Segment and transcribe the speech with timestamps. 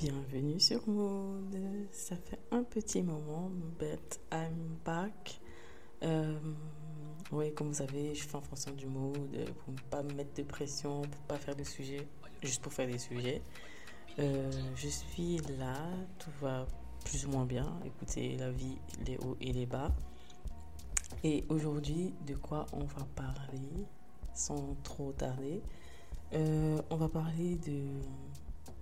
[0.00, 1.58] Bienvenue sur Mode.
[1.90, 5.38] Ça fait un petit moment, but I'm back.
[6.02, 6.38] Euh,
[7.30, 10.32] oui, comme vous savez, je fais en fonction du mode pour ne pas me mettre
[10.32, 12.08] de pression, pour ne pas faire de sujets,
[12.42, 13.42] juste pour faire des sujets.
[14.18, 15.76] Euh, je suis là,
[16.18, 16.66] tout va
[17.04, 17.70] plus ou moins bien.
[17.84, 19.94] Écoutez, la vie, les hauts et les bas.
[21.22, 23.84] Et aujourd'hui, de quoi on va parler
[24.32, 25.60] sans trop tarder?
[26.32, 27.82] Euh, On va parler de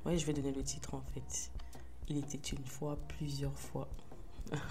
[0.05, 1.51] Ouais, je vais donner le titre en fait.
[2.09, 3.89] Il était une fois, plusieurs fois.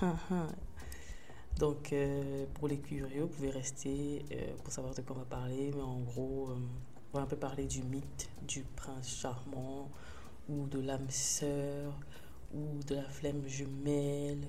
[1.60, 5.26] Donc, euh, pour les curieux, vous pouvez rester euh, pour savoir de quoi on va
[5.26, 5.72] parler.
[5.76, 6.58] Mais en gros, euh,
[7.14, 9.90] on va un peu parler du mythe du prince charmant,
[10.50, 11.94] ou de l'âme sœur,
[12.54, 14.48] ou de la flemme jumelle,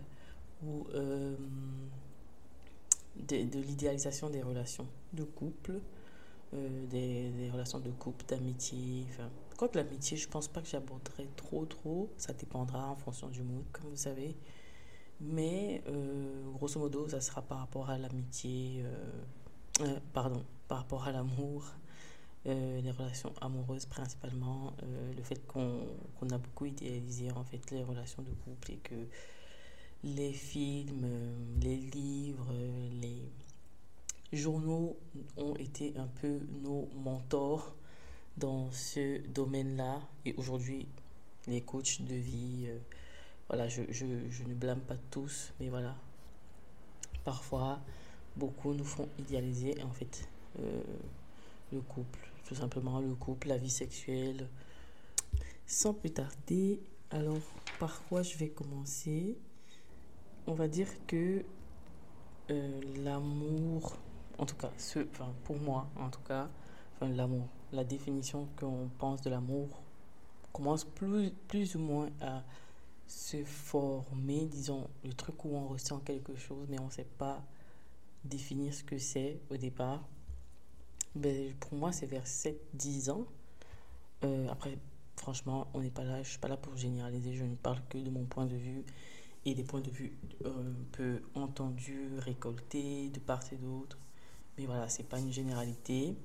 [0.63, 0.87] ou
[3.17, 5.81] de, l'idéalisation des relations de couple.
[6.55, 9.05] Euh, des, relations de couple, d'amitié.
[9.11, 9.29] Enfin,
[9.67, 12.13] que l'amitié, je pense pas que j'aborderai trop, trop.
[12.17, 14.37] Ça dépendra en fonction du mood, comme vous savez.
[15.21, 18.85] Mais euh, grosso modo, ça sera par rapport à l'amitié,
[19.83, 21.65] euh, pardon, par rapport à l'amour,
[22.45, 24.73] les relations amoureuses principalement,
[25.15, 28.95] le fait qu'on a beaucoup idéalisé en fait les relations de couple et que
[30.03, 31.07] les films,
[31.61, 32.51] les livres,
[33.03, 33.21] les
[34.33, 34.97] journaux
[35.37, 37.75] ont été un peu nos mentors
[38.39, 40.01] dans ce domaine-là.
[40.25, 40.87] Et aujourd'hui,
[41.47, 42.79] les coachs de vie, euh,
[43.49, 45.95] voilà, je, je, ne blâme pas tous, mais voilà.
[47.25, 47.81] Parfois,
[48.37, 50.29] beaucoup nous font idéaliser, en fait,
[50.61, 50.83] euh,
[51.73, 52.31] le couple.
[52.47, 54.49] Tout simplement, le couple, la vie sexuelle.
[55.67, 56.81] Sans plus tarder,
[57.11, 57.37] alors,
[57.79, 59.37] par quoi je vais commencer?
[60.47, 61.45] On va dire que
[62.51, 63.99] euh, l'amour
[64.39, 65.01] en tout cas, ce,
[65.45, 66.49] pour moi, en tout cas,
[67.01, 69.83] l'amour, la définition qu'on pense de l'amour
[70.53, 72.43] commence plus, plus ou moins à
[73.07, 77.43] se former, disons, le truc où on ressent quelque chose, mais on ne sait pas
[78.25, 80.07] définir ce que c'est au départ.
[81.15, 83.25] Ben, pour moi, c'est vers 7-10 ans.
[84.25, 84.79] Euh, après,
[85.17, 87.99] franchement, on n'est pas là, je suis pas là pour généraliser, je ne parle que
[87.99, 88.85] de mon point de vue
[89.45, 90.13] et des points de vue
[90.45, 93.99] euh, un peu entendus, récoltés de part et d'autre.
[94.59, 96.17] Mais voilà, c'est pas une généralité.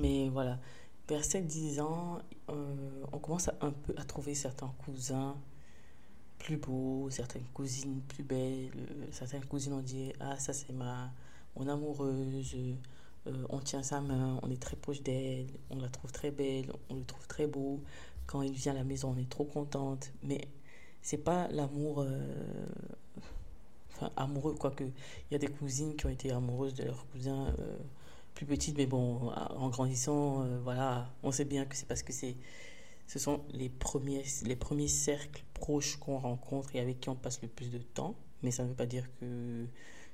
[0.00, 0.58] Mais voilà,
[1.08, 5.36] vers 7-10 ans, euh, on commence un peu à trouver certains cousins
[6.38, 8.70] plus beaux, certaines cousines plus belles.
[8.76, 11.10] Euh, certaines cousines, on dit Ah, ça c'est ma
[11.56, 12.56] mon amoureuse.
[13.26, 16.72] Euh, on tient sa main, on est très proche d'elle, on la trouve très belle,
[16.88, 17.82] on le trouve très beau.
[18.26, 20.12] Quand il vient à la maison, on est trop contente.
[20.22, 20.48] Mais
[21.02, 22.06] c'est pas l'amour
[24.16, 27.52] amoureux, quoique il y a des cousines qui ont été amoureuses de leurs cousins
[28.40, 32.10] plus petites, mais bon, en grandissant, euh, voilà, on sait bien que c'est parce que
[32.10, 32.36] c'est,
[33.06, 37.42] ce sont les premiers, les premiers cercles proches qu'on rencontre et avec qui on passe
[37.42, 39.66] le plus de temps, mais ça ne veut pas dire que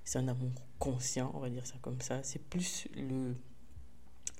[0.02, 0.50] c'est un amour
[0.80, 3.36] conscient, on va dire ça comme ça, c'est plus le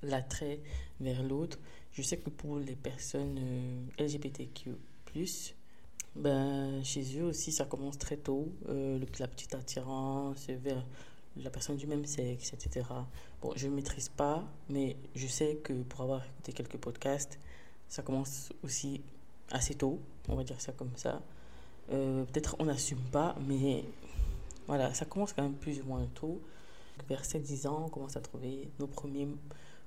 [0.02, 0.58] l'attrait
[0.98, 1.60] vers l'autre.
[1.92, 4.74] Je sais que pour les personnes euh, LGBTQ+,
[6.16, 8.52] ben, chez eux aussi, ça commence très tôt.
[8.68, 10.84] Euh, la petite attirance vers
[11.42, 12.86] la personne du même sexe, etc.
[13.54, 17.38] Je ne maîtrise pas, mais je sais que pour avoir écouté quelques podcasts,
[17.88, 19.02] ça commence aussi
[19.50, 21.22] assez tôt, on va dire ça comme ça.
[21.92, 23.84] Euh, peut-être on n'assume pas, mais
[24.66, 26.40] voilà, ça commence quand même plus ou moins tôt.
[27.08, 29.28] Vers 7-10 ans, on commence à trouver nos premiers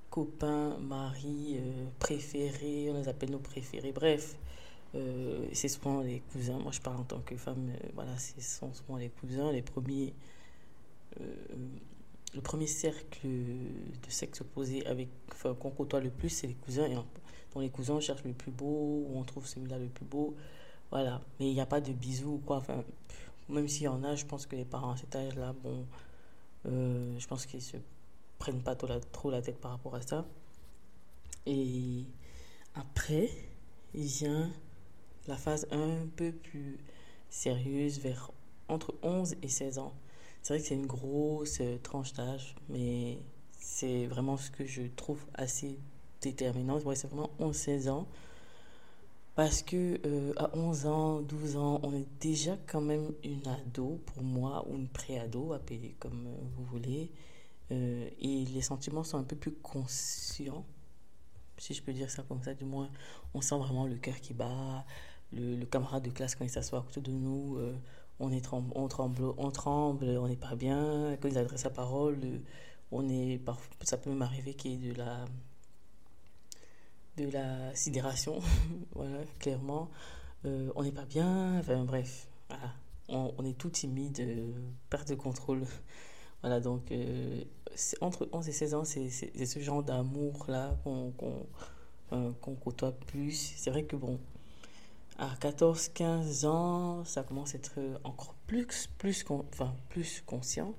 [0.09, 3.91] copains, maris euh, préférés, on les appelle nos préférés.
[3.91, 4.35] Bref,
[4.95, 6.59] euh, c'est souvent les cousins.
[6.59, 7.69] Moi, je parle en tant que femme.
[7.69, 9.51] Euh, voilà, ce sont souvent les cousins.
[9.51, 10.13] Les premiers,
[12.35, 15.09] le premier cercle de sexe opposé avec,
[15.41, 16.85] qu'on côtoie le plus, c'est les cousins.
[16.85, 16.95] Et
[17.53, 20.35] dans les cousins, on cherche le plus beau, ou on trouve celui-là le plus beau.
[20.91, 21.21] Voilà.
[21.39, 22.57] Mais il n'y a pas de bisous ou quoi.
[22.57, 22.83] Enfin,
[23.47, 25.85] même s'il y en a, je pense que les parents à cet âge-là, bon,
[26.65, 27.77] je pense qu'ils se
[28.37, 30.25] prennent pas trop la tête par rapport à ça.
[31.45, 32.05] Et
[32.75, 33.29] après,
[33.95, 34.51] il vient
[35.27, 36.77] la phase un peu plus
[37.29, 38.31] sérieuse vers
[38.67, 39.93] entre 11 et 16 ans.
[40.41, 43.19] C'est vrai que c'est une grosse euh, tranche d'âge, mais
[43.57, 45.77] c'est vraiment ce que je trouve assez
[46.21, 46.79] déterminant.
[46.79, 48.07] Ouais, c'est vraiment 11-16 ans.
[49.35, 54.01] Parce que euh, à 11 ans, 12 ans, on est déjà quand même une ado
[54.05, 57.11] pour moi, ou une pré-ado, appelez comme euh, vous voulez.
[57.71, 60.65] et les sentiments sont un peu plus conscients,
[61.57, 62.53] si je peux dire ça comme ça.
[62.53, 62.89] Du moins,
[63.33, 64.85] on sent vraiment le cœur qui bat,
[65.31, 67.59] le, camarade de classe, quand il s'assoit à côté de nous,
[68.19, 71.17] on, est tremble, on, tremble, on tremble, on n'est pas bien.
[71.21, 72.39] Quand il adresse la parole, euh,
[72.91, 73.39] on est,
[73.81, 75.25] ça peut m'arriver qu'il y ait de la,
[77.17, 78.39] de la sidération,
[78.95, 79.89] voilà, clairement.
[80.43, 82.73] on n'est pas bien, enfin bref, voilà.
[83.09, 84.21] On, est tout timide,
[84.89, 85.63] perte de contrôle.
[86.41, 86.93] voilà, donc
[88.01, 91.13] entre 11 et 16 ans, c'est ce genre d'amour-là qu'on
[92.09, 93.53] qu'on côtoie plus.
[93.57, 94.19] C'est vrai que bon,
[95.19, 100.73] à 14, 15 ans, ça commence à être encore plus, plus, enfin, plus conscient.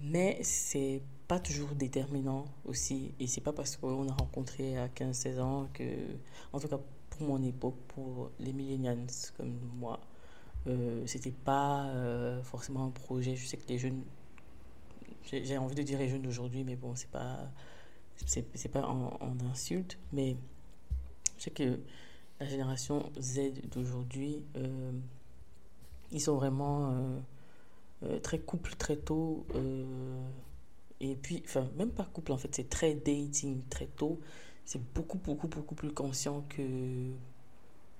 [0.00, 3.14] Mais c'est pas toujours déterminant aussi.
[3.18, 5.84] Et c'est pas parce qu'on a rencontré à 15, 16 ans que,
[6.52, 6.78] en tout cas
[7.10, 9.06] pour mon époque, pour les millennials
[9.36, 10.00] comme moi,
[10.66, 13.36] euh, c'était pas euh, forcément un projet.
[13.36, 14.02] Je sais que les jeunes,
[15.24, 17.50] j'ai envie de dire les jeunes d'aujourd'hui, mais bon, c'est pas,
[18.26, 20.36] c'est pas en, en, insulte, mais
[21.38, 21.80] je sais que
[22.44, 24.92] la génération Z d'aujourd'hui, euh,
[26.12, 27.18] ils sont vraiment euh,
[28.04, 29.46] euh, très couple très tôt.
[31.00, 34.20] et puis, enfin, même pas couple en fait, c'est très dating très tôt.
[34.66, 36.62] C'est beaucoup, beaucoup, beaucoup plus conscient que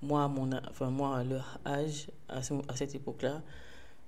[0.01, 2.37] moi, à mon, enfin, moi à leur âge, à,
[2.67, 3.41] à cette époque-là.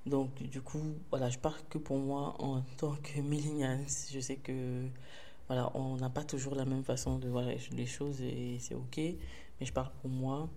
[0.06, 3.86] Donc, du coup, voilà, je parle que pour moi en tant que millennials.
[4.12, 4.84] Je sais que
[5.48, 9.00] voilà, on n'a pas toujours la même façon de voir les choses et c'est ok.
[9.60, 10.50] Mais je parle pour moi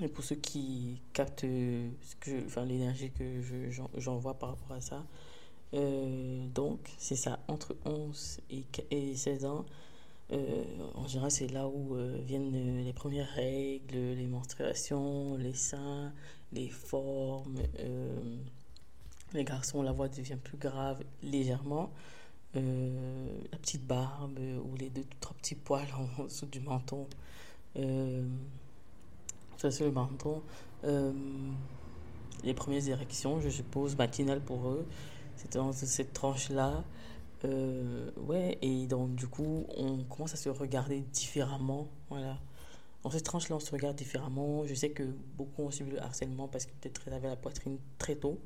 [0.00, 3.42] et pour ceux qui captent ce que, enfin, l'énergie que
[3.96, 5.04] j'envoie par rapport à ça.
[5.74, 9.64] Euh, donc, c'est ça, entre 11 et, et 16 ans.
[10.32, 10.64] Euh,
[10.94, 16.12] en général, c'est là où euh, viennent les premières règles, les menstruations, les seins,
[16.52, 17.58] les formes.
[19.34, 21.90] les garçons, la voix devient plus grave légèrement.
[22.54, 25.88] Euh, la petite barbe ou les deux, trois petits poils
[26.18, 27.06] en dessous du menton.
[27.76, 28.26] Euh,
[29.62, 30.42] le menton.
[30.84, 31.12] Euh,
[32.42, 34.86] les premières érections, je suppose, matinales pour eux.
[35.36, 36.84] C'est dans cette tranche-là.
[37.44, 41.88] Euh, ouais, et donc du coup, on commence à se regarder différemment.
[42.08, 42.38] Voilà.
[43.02, 44.64] Dans cette tranche-là, on se regarde différemment.
[44.66, 45.02] Je sais que
[45.36, 48.38] beaucoup ont subi le harcèlement parce que peut-être avaient la poitrine très tôt.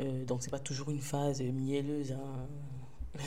[0.00, 2.12] Euh, donc, c'est pas toujours une phase mielleuse.
[2.12, 3.20] Hein.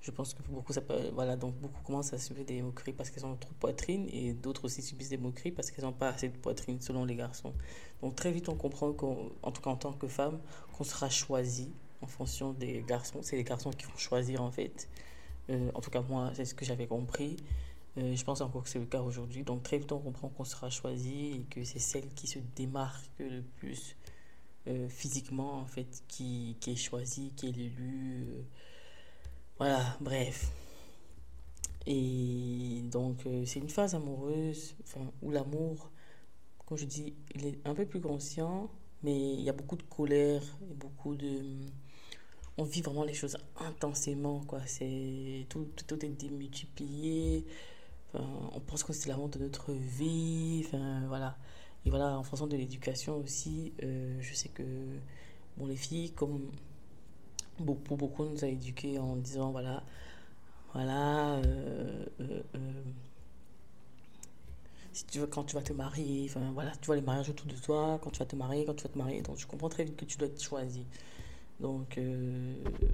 [0.00, 3.10] Je pense que beaucoup, ça peut, voilà, donc beaucoup commencent à subir des moqueries parce
[3.10, 6.10] qu'elles ont trop de poitrine et d'autres aussi subissent des moqueries parce qu'elles n'ont pas
[6.10, 7.52] assez de poitrine selon les garçons.
[8.00, 10.38] Donc très vite, on comprend qu'en tout cas en tant que femme,
[10.72, 13.20] qu'on sera choisi en fonction des garçons.
[13.22, 14.88] C'est les garçons qui vont choisir en fait.
[15.50, 17.36] Euh, en tout cas, moi, c'est ce que j'avais compris.
[17.96, 19.42] Euh, je pense encore que c'est le cas aujourd'hui.
[19.42, 23.10] Donc très vite, on comprend qu'on sera choisi et que c'est celle qui se démarque
[23.18, 23.96] le plus
[24.68, 28.26] euh, physiquement en fait qui, est choisie, qui est l'élu.
[29.58, 30.52] Voilà, bref.
[31.86, 34.76] Et donc, euh, c'est une phase amoureuse,
[35.22, 35.90] où l'amour,
[36.66, 38.70] comme je dis, il est un peu plus conscient,
[39.02, 41.42] mais il y a beaucoup de colère et beaucoup de.
[42.56, 44.60] On vit vraiment les choses intensément, quoi.
[44.66, 47.44] C'est, tout, tout est démultiplié.
[48.14, 50.62] On pense que c'est l'amour de notre vie.
[50.66, 51.36] Enfin, voilà.
[51.84, 54.62] Et voilà, en fonction de l'éducation aussi, euh, je sais que
[55.56, 56.50] bon, les filles, comme
[57.60, 59.82] beaucoup, beaucoup nous a éduqués en disant voilà,
[60.74, 62.82] voilà, euh, euh, euh,
[64.92, 67.46] si tu veux, quand tu vas te marier, enfin voilà, tu vois les mariages autour
[67.46, 69.68] de toi, quand tu vas te marier, quand tu vas te marier, donc je comprends
[69.68, 70.84] très vite que tu dois être choisi.
[71.60, 71.98] Donc,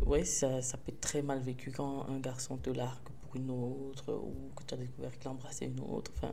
[0.06, 3.50] ouais, ça, ça peut être très mal vécu quand un garçon te largue pour une
[3.50, 6.11] autre ou que tu as découvert qu'il embrassait une autre.
[6.16, 6.32] Enfin,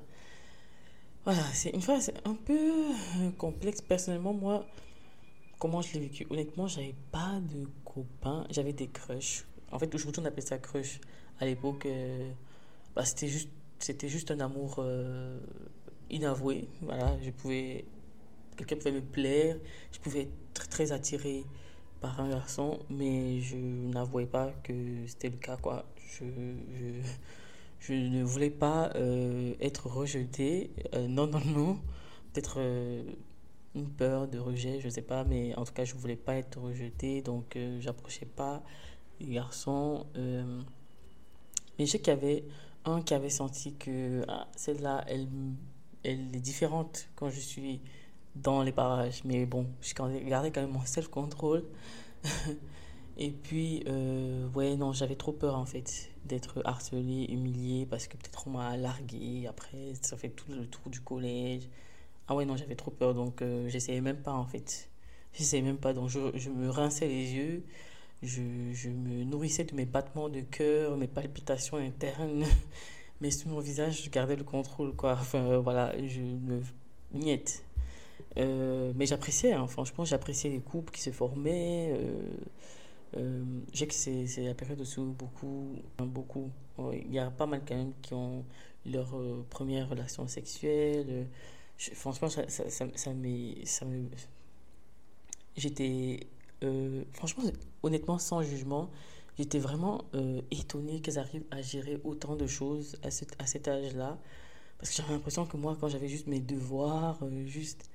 [1.26, 2.72] voilà, c'est une phase un peu
[3.38, 3.82] complexe.
[3.82, 4.66] Personnellement, moi,
[5.60, 6.26] comment je l'ai vécu?
[6.30, 9.46] Honnêtement, j'avais pas de copains, j'avais des crushs.
[9.72, 11.00] En fait, aujourd'hui, on appelle ça crush.
[11.40, 12.32] À l'époque, euh,
[12.96, 15.40] bah, c'était juste, c'était juste un amour euh,
[16.10, 16.68] inavoué.
[16.82, 17.86] Voilà, je pouvais,
[18.58, 19.58] quelqu'un pouvait me plaire,
[19.92, 21.44] je pouvais être très attiré
[22.00, 24.74] par un garçon, mais je n'avouais pas que
[25.08, 25.86] c'était le cas, quoi.
[26.20, 26.26] Je,
[27.80, 30.72] je, ne voulais pas euh, être rejeté.
[30.94, 31.80] non, non, non.
[32.34, 32.60] Peut-être
[33.76, 36.60] une peur de rejet, je sais pas, mais en tout cas, je voulais pas être
[36.60, 38.62] rejetée, donc euh, j'approchais pas
[39.20, 40.06] les garçons.
[40.18, 40.62] Euh,
[41.78, 42.44] mais je sais qu'il y avait
[42.86, 45.28] un qui avait senti que ah, celle-là, elle,
[46.04, 47.82] elle est différente quand je suis
[48.36, 49.24] dans les parages.
[49.24, 49.94] Mais bon, je
[50.28, 51.64] gardais quand même mon self-control.
[53.18, 58.18] Et puis, euh, ouais, non, j'avais trop peur en fait d'être harcelée, humiliée parce que
[58.18, 59.48] peut-être on m'a largué.
[59.48, 61.70] Après, ça fait tout le tour du collège.
[62.32, 64.90] Ah ouais, non, j'avais trop peur, donc euh, j'essayais même pas en fait.
[65.34, 67.66] J'essayais même pas, donc je, je, me rinçais les yeux,
[68.24, 72.46] je, je, me nourrissais de mes battements de cœur, mes palpitations internes,
[73.20, 75.12] mais sur mon visage, je gardais le contrôle, quoi.
[75.20, 76.62] Enfin, voilà, je me
[77.14, 77.66] niette.
[78.38, 81.92] Euh, mais j'appréciais, hein, franchement, j'appréciais les couples qui se formaient.
[82.00, 82.30] Euh,
[83.18, 86.50] euh j'ai que c'est la période où beaucoup, beaucoup,
[86.94, 88.46] il y a pas mal quand même qui ont
[88.86, 89.18] leur
[89.50, 91.28] première relation sexuelle
[91.94, 93.12] franchement, ça, ça, ça, ça
[95.56, 96.28] j'étais.
[96.64, 97.44] Euh, franchement,
[97.82, 98.92] honnêtement, sans jugement,
[99.38, 104.20] j'étais vraiment euh, étonnée qu'elles arrivent à gérer autant de choses à, à cet âge-là.
[104.78, 107.90] Parce que j'avais l'impression que moi, quand j'avais juste mes devoirs, euh, juste,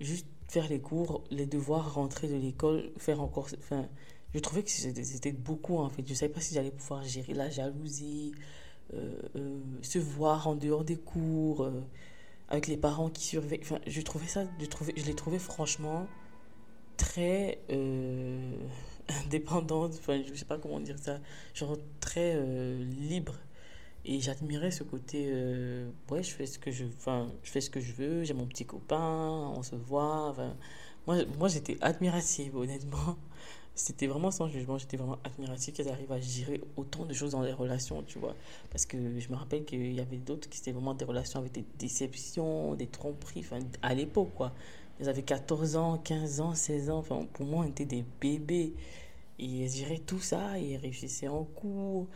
[0.00, 3.48] juste faire les cours, les devoirs, rentrer de l'école, faire encore.
[3.58, 3.88] Enfin,
[4.34, 6.04] je trouvais que c'était beaucoup en fait.
[6.06, 8.34] Je ne savais pas si j'allais pouvoir gérer la jalousie,
[9.82, 11.68] se voir en dehors des cours
[12.48, 13.60] avec les parents qui surveillent.
[13.62, 16.06] Enfin, je trouvais ça, je, trouvais, l'ai trouvé franchement
[16.96, 18.56] très euh,
[19.24, 21.20] indépendante, enfin, je sais pas comment dire ça,
[21.54, 23.34] genre très euh, libre.
[24.06, 27.70] Et j'admirais ce côté, euh, ouais, je fais ce que je, enfin, je fais ce
[27.70, 30.28] que je veux, j'ai mon petit copain, on se voit.
[30.28, 30.54] Enfin,
[31.06, 33.16] moi, moi j'étais admirative, honnêtement.
[33.76, 37.42] C'était vraiment sans jugement, j'étais vraiment admirative qu'elles arrivent à gérer autant de choses dans
[37.42, 38.36] les relations, tu vois.
[38.70, 41.52] Parce que je me rappelle qu'il y avait d'autres qui étaient vraiment des relations avec
[41.52, 44.52] des déceptions, des tromperies, enfin, à l'époque, quoi.
[45.00, 48.74] Ils avaient 14 ans, 15 ans, 16 ans, enfin, pour moi, on était des bébés.
[49.40, 52.06] Et elles géraient tout ça, et réussissaient en cours.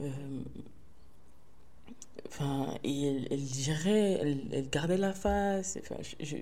[0.00, 0.10] Euh,
[2.26, 5.78] enfin, et elles, géraient, elles, gardaient la face.
[5.82, 6.36] Enfin, je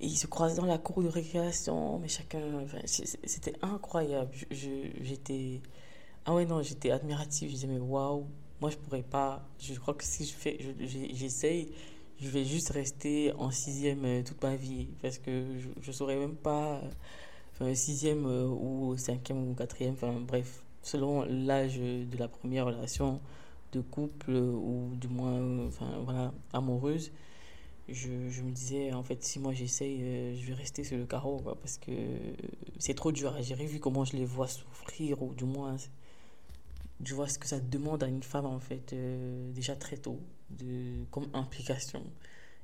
[0.00, 2.40] ils se croisaient dans la cour de récréation, mais chacun.
[2.84, 4.30] C'était incroyable.
[4.50, 5.62] J'étais.
[6.24, 7.48] Ah ouais, non, j'étais admirative.
[7.48, 8.26] Je disais, mais waouh,
[8.60, 9.48] moi je pourrais pas.
[9.58, 10.58] Je crois que si je fais,
[11.12, 11.72] j'essaye,
[12.20, 14.88] je, vais juste rester en sixième euh, toute ma vie.
[15.00, 15.44] Parce que
[15.80, 16.80] je ne saurais même pas.
[17.52, 23.18] Enfin, sixième euh, ou cinquième ou quatrième, enfin bref, selon l'âge de la première relation
[23.72, 27.12] de couple ou du moins, enfin voilà, amoureuse
[27.88, 31.06] je, je, me disais, en fait, si moi j'essaye, euh, je vais rester sur le
[31.06, 31.92] carreau, parce que
[32.78, 35.76] c'est trop dur à gérer, vu comment je les vois souffrir, ou du moins,
[37.04, 40.20] je vois ce que ça demande à une femme, en fait, euh, déjà très tôt,
[40.50, 42.02] de, comme implication,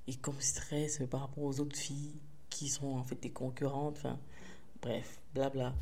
[0.09, 2.15] et comme stress par rapport aux autres filles
[2.51, 4.19] qui sont en fait des concurrentes, enfin,
[4.83, 5.75] bref, blabla.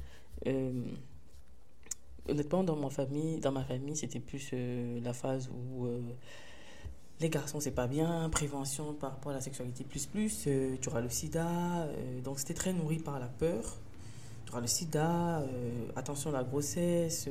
[0.47, 0.85] Euh,
[2.29, 5.89] honnêtement, dans ma famille, dans ma famille, c'était plus la phase où
[7.21, 10.89] les garçons, c'est pas bien, prévention par rapport à la sexualité plus plus, euh, tu
[10.89, 11.47] auras le sida.
[11.83, 13.77] Euh, donc c'était très nourri par la peur.
[14.47, 17.29] Tu auras le sida, euh, attention à la grossesse.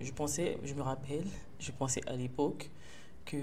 [0.00, 1.26] je pensais, je me rappelle,
[1.58, 2.70] je pensais à l'époque
[3.24, 3.36] que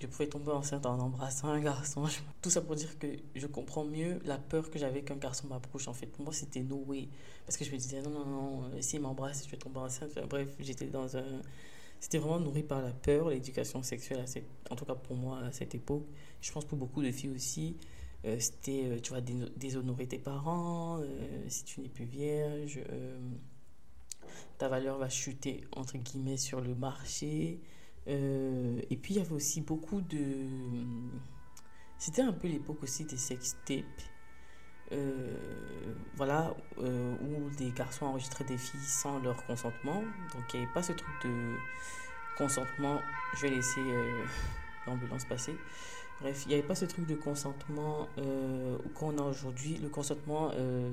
[0.00, 2.04] je pouvais tomber enceinte en embrassant un garçon.
[2.42, 5.88] Tout ça pour dire que je comprends mieux la peur que j'avais qu'un garçon m'approche.
[5.88, 6.84] En fait, moi, c'était no.
[7.46, 10.18] Parce que je me disais, non, non, non, s'il m'embrasse, je vais tomber enceinte.
[10.28, 11.40] bref, j'étais dans un
[12.04, 14.22] c'était vraiment nourri par la peur, l'éducation sexuelle,
[14.68, 16.04] en tout cas pour moi à cette époque.
[16.42, 17.78] Je pense pour beaucoup de filles aussi.
[18.26, 22.78] Euh, c'était, euh, tu vois, déshonorer tes parents, euh, si tu n'es plus vierge,
[24.58, 27.62] ta valeur va chuter, entre guillemets, sur le marché.
[28.06, 30.46] et puis il y avait aussi beaucoup de...
[31.96, 34.02] C'était un peu l'époque aussi des sextapes.
[36.16, 40.02] Voilà, où des garçons enregistraient des filles sans leur consentement.
[40.32, 41.56] Donc il n'y avait pas ce truc de
[42.36, 43.00] consentement.
[43.36, 44.24] Je vais laisser euh,
[44.86, 45.56] l'ambulance passer.
[46.20, 49.76] Bref, il n'y avait pas ce truc de consentement euh, qu'on a aujourd'hui.
[49.78, 50.92] Le consentement, euh,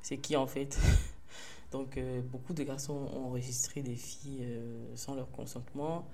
[0.00, 0.78] c'est qui en fait?
[1.70, 1.98] Donc,
[2.30, 4.46] beaucoup de garçons ont enregistré des filles
[4.94, 6.06] sans leur consentement,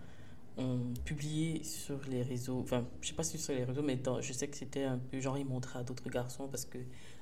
[1.09, 4.47] publié sur les réseaux, enfin, je sais pas si sur les réseaux, mais je sais
[4.47, 6.77] que c'était un peu genre, ils montraient à d'autres garçons parce que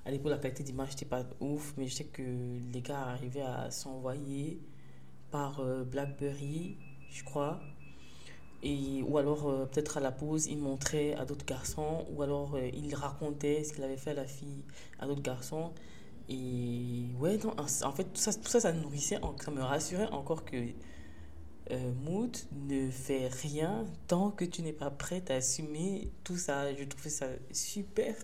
[0.05, 2.23] à l'époque, la qualité d'image n'était pas ouf, mais je sais que
[2.73, 4.61] les gars arrivaient à s'envoyer
[5.31, 6.77] par euh, Blackberry,
[7.11, 7.61] je crois.
[8.65, 12.57] Et, ou alors euh, peut-être à la pause, il montrait à d'autres garçons, ou alors
[12.57, 14.65] euh, il racontait ce qu'il avait fait à la fille,
[14.99, 15.71] à d'autres garçons.
[16.29, 20.57] Et ouais, en fait, tout ça, tout ça, ça nourrissait, ça me rassurait encore que
[22.05, 22.37] Mood
[22.69, 26.73] ne fait rien tant que tu n'es pas prête à assumer tout ça.
[26.75, 28.15] Je trouvais ça super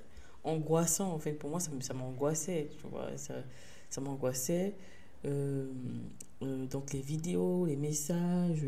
[0.44, 1.32] angoissant, en fait.
[1.32, 3.34] Pour moi, ça, ça m'angoissait, tu vois, ça,
[3.90, 4.74] ça m'angoissait.
[5.24, 5.70] Euh,
[6.42, 8.64] euh, donc les vidéos, les messages,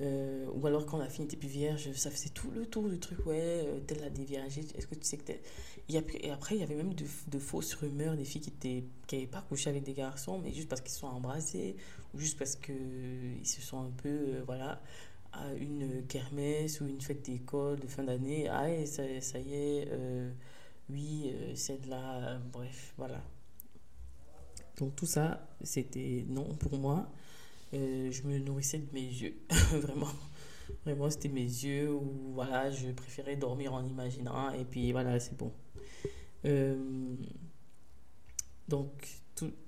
[0.00, 2.98] euh, ou alors quand la fille n'était plus vierge, ça faisait tout le tour du
[3.00, 5.40] truc, ouais, telle a déviergé, est-ce que tu sais que t'es...
[5.88, 5.96] Et
[6.30, 9.70] après, il y avait même de, de fausses rumeurs des filles qui n'avaient pas couché
[9.70, 11.76] avec des garçons, mais juste parce qu'ils se sont embrassés,
[12.14, 14.80] ou juste parce qu'ils se sont un peu, voilà,
[15.32, 19.88] à une kermesse ou une fête d'école de fin d'année, ah, ça, ça y est,
[20.90, 23.22] oui, celle-là, bref, voilà.
[24.78, 27.10] Donc tout ça, c'était non pour moi.
[27.74, 29.34] Euh, je me nourrissais de mes yeux,
[29.72, 30.12] vraiment.
[30.84, 35.36] Vraiment, c'était mes yeux où voilà, je préférais dormir en imaginant et puis voilà, c'est
[35.36, 35.52] bon.
[36.44, 37.14] Euh,
[38.68, 38.90] donc,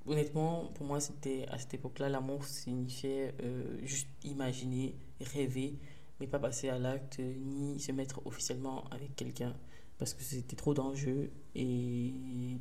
[0.07, 5.79] honnêtement, pour moi, c'était à cette époque-là, l'amour signifiait euh, juste imaginer, rêver,
[6.19, 9.55] mais pas passer à l'acte ni se mettre officiellement avec quelqu'un
[10.01, 12.15] parce que c'était trop dangereux et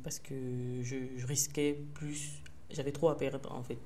[0.04, 0.34] parce que
[0.82, 3.78] je, risquais plus, j'avais trop à perdre en fait.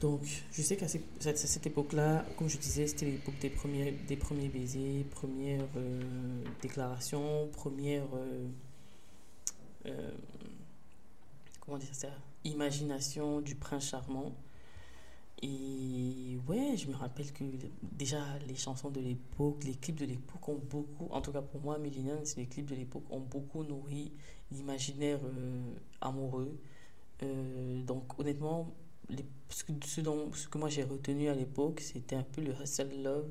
[0.00, 4.16] Donc, je sais qu'à cette, cette époque-là, comme je disais, c'était l'époque des premiers, des
[4.16, 6.02] premiers baisers, premières euh,
[6.62, 8.08] déclarations, premières.
[8.14, 8.48] Euh,
[9.86, 10.10] euh,
[11.64, 12.08] comment dire ça
[12.44, 14.34] Imagination du prince charmant.
[15.42, 17.44] Et ouais, je me rappelle que
[17.82, 21.60] déjà les chansons de l'époque, les clips de l'époque ont beaucoup, en tout cas pour
[21.60, 24.12] moi, Millennium, les clips de l'époque ont beaucoup nourri
[24.50, 25.20] l'imaginaire
[26.00, 26.58] amoureux.
[27.20, 28.72] donc honnêtement,
[29.48, 33.02] ce, que, dont, ce que moi j'ai retenu à l'époque, c'était un peu le hustle
[33.02, 33.28] love.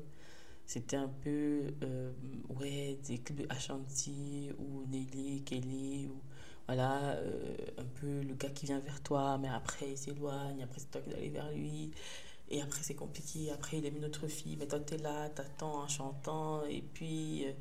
[0.66, 2.10] C'était un peu, euh,
[2.58, 6.18] ouais, des clips de Ashanti ou Nelly, Kelly, ou
[6.66, 10.80] voilà, euh, un peu le gars qui vient vers toi, mais après il s'éloigne, après
[10.80, 11.90] c'est toi qui dois aller vers lui,
[12.50, 15.82] et après c'est compliqué, après il aime une autre fille, mais toi t'es là, t'attends
[15.82, 17.52] en chantant, et puis euh,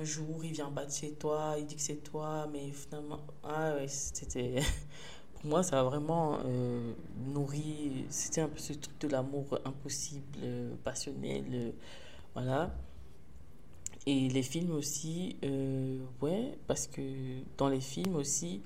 [0.00, 3.74] un jour il vient battre chez toi, il dit que c'est toi, mais finalement, ah
[3.74, 4.62] ouais, c'était.
[5.34, 6.92] pour moi, ça a vraiment euh,
[7.26, 8.04] nourri.
[8.10, 10.38] C'était un peu ce truc de l'amour impossible,
[10.84, 11.74] passionnel.
[12.34, 12.74] Voilà.
[14.06, 15.36] Et les films aussi,
[16.22, 17.02] ouais, parce que
[17.58, 18.60] dans les films aussi,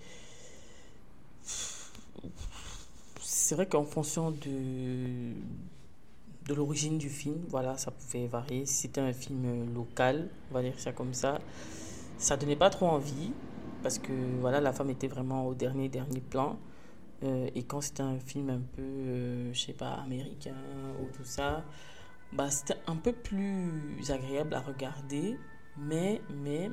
[3.20, 5.32] c'est vrai qu'en fonction de,
[6.46, 8.66] de l'origine du film, voilà, ça pouvait varier.
[8.66, 11.40] Si c'était un film local, on va dire ça comme ça,
[12.18, 13.32] ça donnait pas trop envie
[13.82, 16.58] parce que voilà, la femme était vraiment au dernier, dernier plan.
[17.22, 20.56] Euh, et quand c'était un film un peu, euh, je sais pas, américain
[21.02, 21.64] ou tout ça,
[22.32, 25.38] bah, c'était un peu plus agréable à regarder.
[25.76, 26.70] Mais, mais,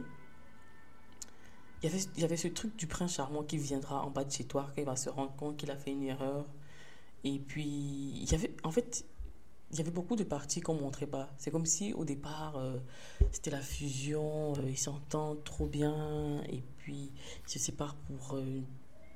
[1.83, 4.67] il y avait, ce truc du prince charmant qui viendra en bas de chez toi,
[4.75, 6.45] quand il va se rendre compte qu'il a fait une erreur.
[7.23, 9.05] Et puis, y avait, en fait,
[9.71, 11.29] il y avait beaucoup de parties qu'on ne montrait pas.
[11.37, 12.77] C'est comme si au départ, euh,
[13.31, 17.11] c'était la fusion, ils s'entendent trop bien, et puis
[17.45, 18.36] ils se séparent pour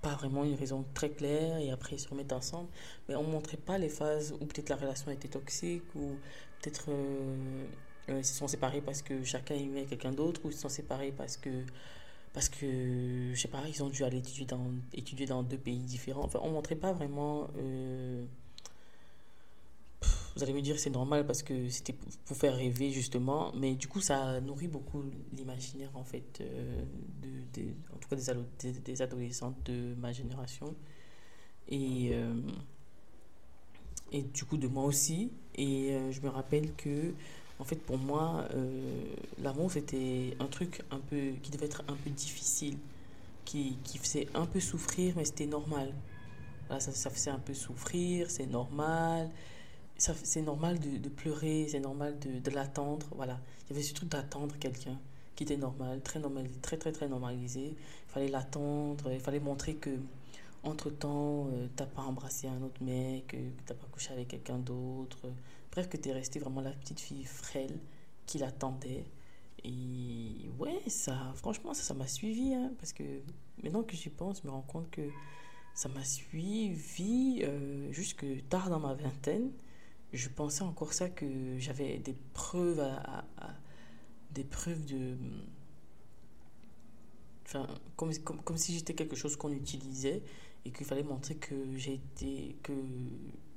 [0.02, 2.70] pas vraiment une raison très claire et après ils se remettent ensemble.
[3.08, 6.16] Mais on ne montrait pas les phases où peut-être la relation était toxique ou
[6.62, 7.66] peut-être euh,
[8.10, 10.70] euh, ils se sont séparés parce que chacun aimait quelqu'un d'autre ou ils se sont
[10.70, 11.50] séparés parce que,
[12.34, 15.80] parce que je sais pas, ils ont dû aller étudier dans, étudier dans deux pays
[15.80, 16.24] différents.
[16.26, 17.48] Enfin, on ne montrait pas vraiment.
[17.58, 18.26] Euh,
[20.36, 23.88] vous allez me dire c'est normal parce que c'était pour faire rêver justement, mais du
[23.88, 26.84] coup ça nourrit beaucoup l'imaginaire en fait, euh,
[27.54, 27.62] de,
[27.94, 28.16] en tout cas
[28.86, 30.74] des, adolescentes de ma génération.
[31.68, 32.34] Et, euh,
[34.12, 35.32] et du coup de moi aussi.
[35.56, 37.14] Et euh, je me rappelle que
[37.60, 38.48] en fait pour moi
[39.42, 42.78] l'amour c'était un truc un peu qui devait être un peu difficile,
[43.44, 45.94] qui, qui faisait un peu souffrir mais c'était normal.
[46.80, 49.30] Ça faisait un peu souffrir, c'est normal
[50.02, 53.08] c'est normal de, pleurer, c'est normal de, l'attendre.
[53.16, 53.40] Voilà.
[53.66, 55.00] Il y avait ce truc d'attendre quelqu'un
[55.36, 57.76] qui était normal, très normal, très très très normalisé.
[57.76, 59.92] Il fallait l'attendre, il fallait montrer que
[60.64, 64.28] entre temps, tu euh, t'as pas embrassé un autre mec, que t'as pas couché avec
[64.28, 65.20] quelqu'un d'autre.
[65.72, 67.80] Bref, que tu es resté vraiment la petite fille frêle
[68.26, 69.06] qui l'attendait.
[69.64, 73.04] Et ouais, ça, franchement, ça, ça m'a suivi, hein, parce que
[73.64, 75.10] maintenant que j'y pense, je me rends compte que
[75.74, 79.52] ça m'a suivi euh, jusque tard dans ma vingtaine
[80.14, 83.26] je pensais encore ça que j'avais des preuves à,
[84.34, 85.16] des preuves de
[87.46, 90.22] enfin comme, comme, comme si j'étais quelque chose qu'on utilisait
[90.66, 92.74] et qu'il fallait montrer que j'ai été que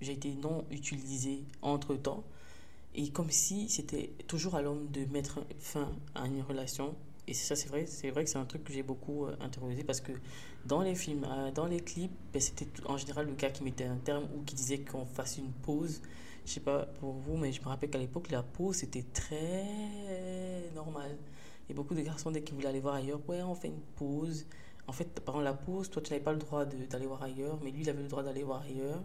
[0.00, 2.24] j'ai été non utilisé entre temps
[2.94, 6.94] et comme si c'était toujours à l'homme de mettre fin à une relation.
[7.26, 9.82] Et ça c'est vrai c'est vrai que c'est un truc que j'ai beaucoup euh, interrogé
[9.82, 10.12] parce que
[10.66, 13.84] dans les films euh, dans les clips ben, c'était en général le gars qui mettait
[13.84, 16.02] un terme ou qui disait qu'on fasse une pause
[16.44, 19.64] je sais pas pour vous, mais je me rappelle qu'à l'époque, la pause, c'était très
[20.74, 21.16] normal.
[21.68, 24.46] Et beaucoup de garçons, dès qu'ils voulaient aller voir ailleurs, ouais, on fait une pause.
[24.86, 27.70] En fait, pendant la pause, toi, tu n'avais pas le droit d'aller voir ailleurs, mais
[27.70, 29.00] lui, il avait le droit d'aller voir ailleurs.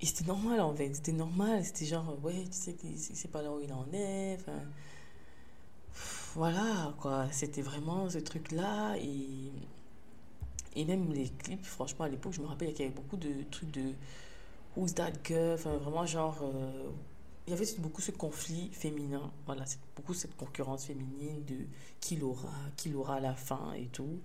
[0.00, 0.94] Et c'était normal, en fait.
[0.94, 1.64] C'était normal.
[1.64, 4.38] C'était genre, ouais, tu sais que c'est pas là où il en est.
[4.40, 4.60] Enfin,
[6.34, 7.28] voilà, quoi.
[7.30, 8.96] C'était vraiment ce truc-là.
[8.96, 9.52] Et,
[10.76, 13.42] et même les clips, franchement, à l'époque, je me rappelle qu'il y avait beaucoup de
[13.50, 13.92] trucs de
[14.76, 16.90] Who's That Girl, enfin vraiment genre, euh,
[17.46, 19.64] il y avait beaucoup ce conflit féminin, voilà,
[19.96, 21.66] beaucoup cette concurrence féminine de
[22.00, 24.18] qui l'aura, qui l'aura à la fin et tout.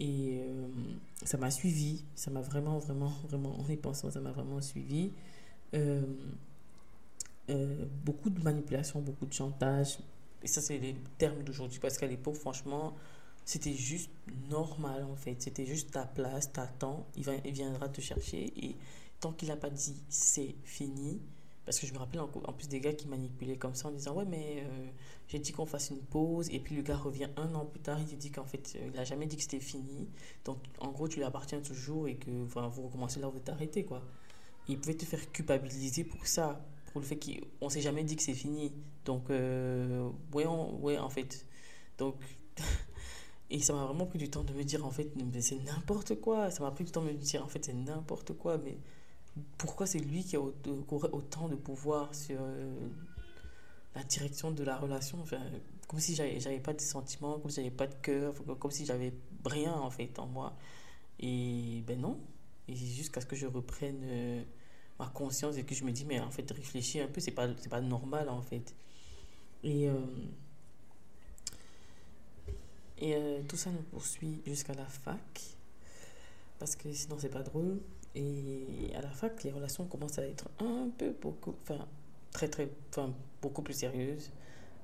[0.00, 0.68] Et euh,
[1.22, 5.12] ça m'a suivi, ça m'a vraiment, vraiment, vraiment, en y pensant, ça m'a vraiment suivi.
[5.74, 6.02] Euh,
[8.04, 9.98] beaucoup de manipulation, beaucoup de chantage.
[10.42, 12.94] Et ça, c'est les termes d'aujourd'hui, parce qu'à l'époque, franchement,
[13.44, 14.10] c'était juste
[14.50, 15.36] normal en fait.
[15.40, 18.76] C'était juste ta place, t'attends, il, il viendra te chercher et
[19.20, 21.20] tant qu'il n'a pas dit c'est fini,
[21.64, 24.14] Parce que je me rappelle en, plus des gars qui manipulaient comme ça en disant
[24.14, 24.86] Ouais, mais euh,
[25.28, 26.48] j'ai dit qu'on fasse une pause.
[26.50, 29.04] Et puis le gars revient un an plus tard, il dit qu'en fait, il n'a
[29.04, 30.08] jamais dit que c'était fini.
[30.44, 33.84] Donc en gros, tu lui appartiens toujours et que vous recommencez là où vous t'arrêtez.
[33.84, 34.02] quoi.
[34.68, 38.22] Il pouvait te faire culpabiliser pour ça, pour le fait qu'on s'est jamais dit que
[38.22, 38.72] c'est fini.
[39.04, 41.46] Donc, euh, ouais, ouais, en fait.
[41.98, 42.16] Donc.
[43.50, 46.50] Et ça m'a vraiment pris du temps de me dire, en fait, c'est n'importe quoi.
[46.50, 48.58] Ça m'a pris du temps de me dire, en fait, c'est n'importe quoi.
[48.58, 48.78] Mais
[49.58, 52.88] pourquoi c'est lui qui, a, autant de pouvoir sur euh,
[53.94, 55.24] la direction de la relation
[55.88, 59.12] Comme si j'avais pas de sentiments, comme si j'avais pas de cœur, comme si j'avais
[59.44, 60.56] rien, en fait, en moi.
[61.20, 62.18] Et ben non.
[62.68, 64.42] Et jusqu'à ce que je reprenne euh,
[64.98, 67.48] ma conscience et que je me dis, mais en fait, réfléchir un peu, c'est pas,
[67.70, 68.74] pas normal, en fait.
[69.62, 69.88] Et...
[72.98, 75.40] Et euh, tout ça nous poursuit jusqu'à la fac,
[76.58, 77.80] parce que sinon c'est pas drôle.
[78.14, 81.86] Et à la fac, les relations commencent à être un peu beaucoup, enfin
[82.32, 84.30] très très, enfin beaucoup plus sérieuses.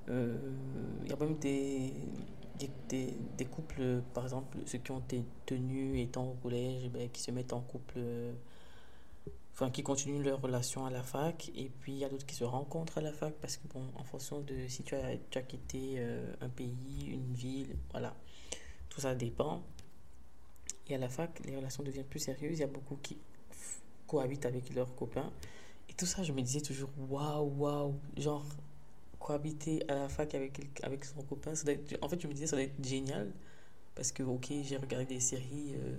[0.09, 0.37] Euh,
[1.03, 1.93] il y a même des,
[2.89, 7.31] des, couples, par exemple, ceux qui ont été tenus étant au collège, ben, qui se
[7.31, 7.99] mettent en couple
[9.53, 11.51] enfin, qui continuent leur relation à la fac.
[11.55, 13.83] Et puis, il y a d'autres qui se rencontrent à la fac parce que, bon,
[13.95, 18.15] en fonction de si tu as, tu as quitté euh, un pays, une ville, voilà,
[18.89, 19.63] tout ça dépend.
[20.87, 22.57] Et à la fac, les relations deviennent plus sérieuses.
[22.57, 23.17] Il y a beaucoup qui
[24.07, 25.31] cohabitent avec leurs copains.
[25.89, 28.45] Et tout ça, je me disais toujours, waouh, waouh, genre,
[29.19, 31.69] cohabiter à la fac avec, avec son copain, ça
[32.01, 33.31] en fait, je me disais, ça doit être génial.
[33.95, 35.75] Parce que, ok, j'ai regardé des séries.
[35.75, 35.97] Euh,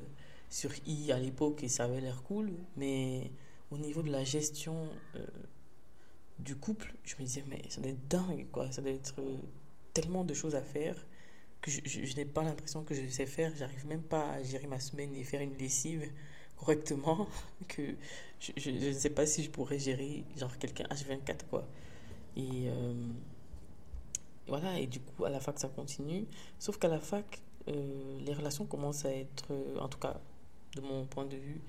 [0.52, 3.30] sur I à l'époque et ça avait l'air cool, mais
[3.70, 5.26] au niveau de la gestion euh,
[6.38, 8.70] du couple, je me disais, mais ça doit être dingue, quoi.
[8.70, 9.38] Ça doit être euh,
[9.94, 10.94] tellement de choses à faire
[11.62, 13.52] que je, je, n'ai pas l'impression que je sais faire.
[13.56, 16.10] J'arrive même pas à gérer ma semaine et faire une lessive
[16.56, 17.26] correctement,
[17.68, 17.82] que
[18.40, 21.66] je, je, ne sais pas si je pourrais gérer genre quelqu'un H24, quoi.
[22.36, 22.94] Et euh,
[24.46, 26.26] voilà, et du coup, à la fac, ça continue.
[26.58, 29.46] Sauf qu'à la fac, les relations commencent à être,
[29.80, 30.20] en tout cas,
[30.74, 31.60] de mon point de vue.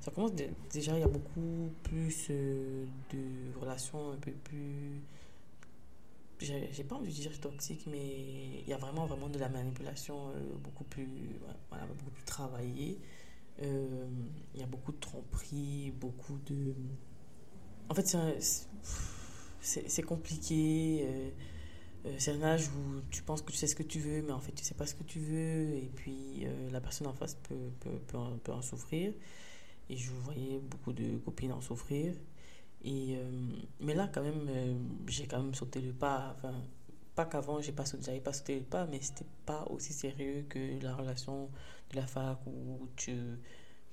[0.00, 0.32] Ça commence
[0.72, 5.00] déjà, il y a beaucoup plus euh, de relations un peu plus.
[6.40, 10.28] J'ai pas envie de dire toxique, mais il y a vraiment, vraiment de la manipulation
[10.28, 11.08] euh, beaucoup, plus,
[11.70, 13.00] beaucoup plus travaillée.
[13.62, 14.06] Euh,
[14.54, 16.74] il y a beaucoup de tromperies, beaucoup de.
[17.88, 18.16] En fait,
[19.60, 21.32] c'est compliqué.
[22.18, 24.40] c'est un âge où tu penses que tu sais ce que tu veux, mais en
[24.40, 25.74] fait, tu sais pas ce que tu veux.
[25.74, 29.12] Et puis, la personne en face peut, peut, peut en souffrir.
[29.90, 32.14] Et je voyais beaucoup de copines en souffrir.
[32.86, 34.74] Euh, mais là, quand même, euh,
[35.06, 36.36] j'ai quand même sauté le pas.
[37.14, 40.80] Pas qu'avant, j'ai pas sauté, pas sauté le pas, mais c'était pas aussi sérieux que
[40.82, 41.50] la relation
[41.90, 43.16] de la fac où tu,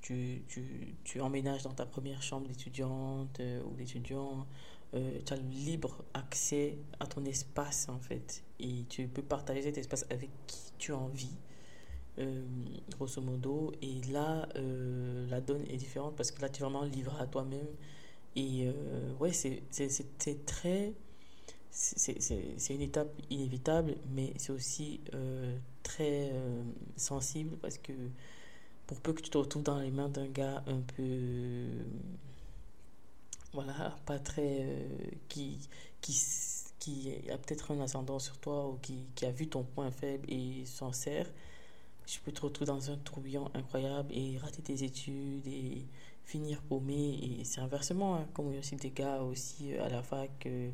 [0.01, 4.45] tu, tu, tu emménages dans ta première chambre d'étudiante euh, ou d'étudiant.
[4.93, 8.43] tu as le libre accès à ton espace, en fait.
[8.59, 11.35] Et tu peux partager cet espace avec qui tu as envie.
[12.91, 13.73] Grosso modo.
[13.81, 14.47] Et là,
[15.29, 17.67] la donne est différente parce que là, tu es vraiment livré à toi-même.
[18.35, 19.61] Et euh, ouais, c'est
[20.45, 20.93] très.
[21.71, 25.01] C'est une étape inévitable, mais c'est aussi
[25.83, 26.31] très
[26.95, 27.91] sensible parce que
[28.87, 31.67] pour peu que tu te retrouves dans les mains d'un gars un peu.
[33.53, 34.87] Voilà, pas très.
[35.27, 35.59] qui,
[35.99, 36.17] qui,
[36.79, 40.31] qui a peut-être un ascendant sur toi ou qui, qui a vu ton point faible
[40.31, 41.27] et s'en sert
[42.07, 45.85] je peux te retrouver dans un tourbillon incroyable et rater tes études et
[46.25, 47.39] finir paumé.
[47.39, 50.01] Et c'est inversement, hein, comme il y a aussi des gars aussi euh, à la
[50.01, 50.71] fac euh,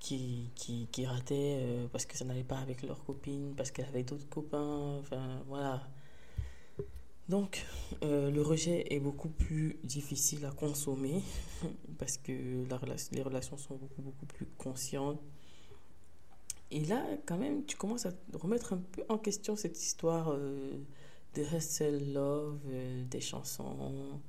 [0.00, 3.86] qui, qui, qui, rataient euh, parce que ça n'allait pas avec leur copine, parce qu'elle
[3.86, 4.98] avait d'autres copains.
[4.98, 5.86] Enfin, voilà.
[7.28, 7.64] Donc,
[8.02, 11.22] le rejet est beaucoup plus difficile à consommer
[11.98, 12.32] parce que
[13.12, 15.20] les relations sont beaucoup, beaucoup plus conscientes
[16.72, 21.42] et là, quand même, tu commences à remettre un peu en question cette histoire de
[21.54, 22.58] Hustle Love,
[23.08, 24.20] des chansons,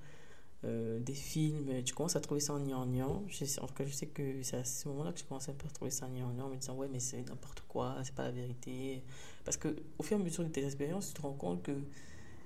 [0.65, 1.84] euh, des films.
[1.84, 3.23] Tu commences à trouver ça en gnangnan.
[3.62, 5.91] En tout cas, je sais que c'est à ce moment-là que un peu à trouver
[5.91, 9.04] ça en gnangnan, en me disant, ouais, mais c'est n'importe quoi, c'est pas la vérité.
[9.45, 11.78] Parce que au fur et à mesure de tes expériences, tu te rends compte que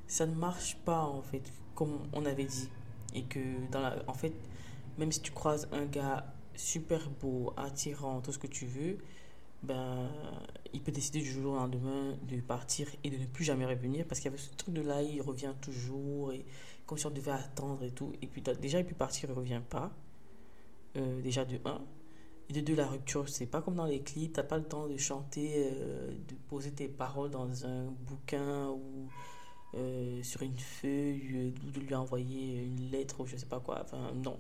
[0.08, 1.44] ça ne marche pas, en fait,
[1.76, 2.70] comme on avait dit.
[3.14, 3.40] Et que,
[3.72, 4.34] dans la, en fait,
[4.98, 6.26] même si tu croises un gars
[6.56, 8.98] super beau, attirant, tout ce que tu veux,
[9.64, 10.10] ben,
[10.74, 14.06] il peut décider du jour au lendemain de partir et de ne plus jamais revenir
[14.06, 16.32] parce qu'il y avait ce truc de là, il revient toujours
[16.88, 18.14] comme si on devait attendre et tout.
[18.22, 19.92] Et puis déjà, il peut partir, il ne revient pas.
[20.96, 21.82] Euh, déjà de 1.
[22.50, 24.64] Et de 2, la rupture, c'est pas comme dans les clips, tu n'as pas le
[24.64, 29.10] temps de chanter, euh, de poser tes paroles dans un bouquin ou
[29.76, 33.82] euh, sur une feuille, ou de lui envoyer une lettre ou je sais pas quoi.
[33.84, 34.40] Enfin, non.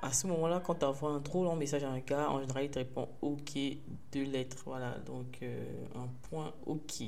[0.00, 2.64] à ce moment-là, quand tu envoies un trop long message à un gars, en général,
[2.64, 3.58] il te répond OK,
[4.10, 4.62] deux lettres.
[4.64, 5.42] Voilà, donc
[5.94, 7.02] un point OK.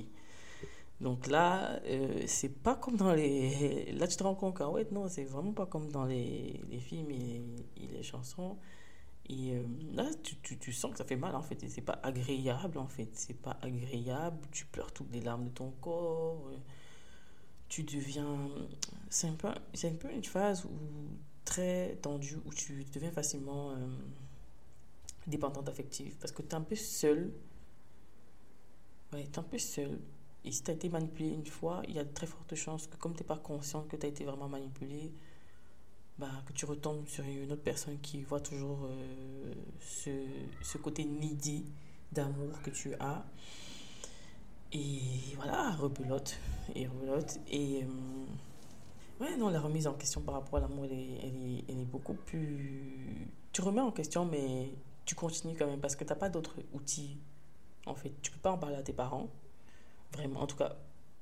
[1.00, 3.92] Donc là, euh, c'est pas comme dans les.
[3.98, 6.80] Là, tu te rends compte qu'en ouais, non, c'est vraiment pas comme dans les, les
[6.80, 7.42] films et,
[7.76, 8.56] les chansons.
[9.28, 9.62] Et euh,
[9.94, 11.62] là, tu, tu, sens que ça fait mal en fait.
[11.62, 13.11] Et c'est pas agréable en fait.
[13.12, 14.38] C'est pas agréable.
[14.52, 16.50] Tu pleures toutes les larmes de ton corps.
[17.68, 18.48] Tu deviens.
[19.11, 20.70] C'est un, peu, un peu une phase où
[21.44, 23.76] très tendue où tu deviens facilement euh,
[25.26, 27.32] dépendante affective parce que tu es un peu seul.
[29.12, 29.98] Ouais, tu es un peu seul.
[30.46, 32.87] Et si tu as été manipulé une fois, il y a de très fortes chances
[32.87, 35.12] que comme tu n'es pas conscient que tu as été vraiment manipulé,
[36.18, 40.11] bah, que tu retombes sur une autre personne qui voit toujours euh, ce,
[40.62, 41.66] ce, côté needy
[42.12, 43.26] d'amour que tu as.
[44.72, 46.38] Et voilà, rebelote.
[46.74, 47.38] Et rebelote.
[47.50, 47.82] Et.
[47.82, 47.87] Euh,
[49.18, 53.30] Ouais, non, la remise en question par rapport à l'amour, elle est, beaucoup plus.
[53.50, 54.70] Tu remets en question, mais
[55.06, 57.16] tu continues quand même parce que tu n'as pas d'autres outils.
[57.87, 59.30] En fait, tu peux pas en parler à tes parents.
[60.12, 60.77] Vraiment, en tout cas,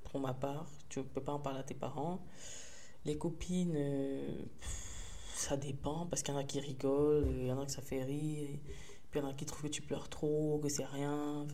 [0.04, 2.24] pour ma part, tu peux pas en parler à tes parents.
[3.04, 4.44] Les copines, euh,
[5.34, 7.82] ça dépend parce qu'il y en a qui rigolent, il y en a que ça
[7.82, 8.48] fait rire,
[9.10, 11.46] puis il y en a qui trouvent que tu pleures trop, que c'est rien.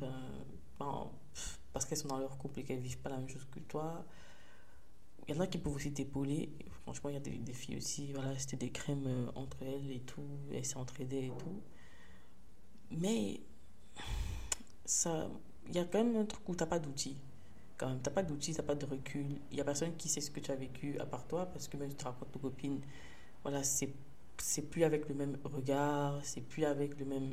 [1.72, 4.04] Parce qu'elles sont dans leur couple et qu'elles vivent pas la même chose que toi.
[5.28, 6.50] Il y en a qui peuvent aussi t'épauler.
[6.82, 9.90] Franchement, il y a des, des, filles aussi, voilà, c'était des crèmes euh, entre elles
[9.90, 11.62] et tout, elles s'entraidaient et tout.
[12.90, 13.40] Mais
[14.84, 15.30] ça,
[15.70, 17.16] il y a quand même un truc où tu n'as pas d'outils.
[17.78, 19.26] Quand même, tu n'as pas d'outils, tu n'as pas de recul.
[19.50, 21.68] Il n'y a personne qui sait ce que tu as vécu à part toi, parce
[21.68, 22.80] que même si tu racontes aux copines,
[23.42, 23.90] voilà, c'est
[24.38, 27.32] c'est plus avec le même regard, c'est plus avec le même.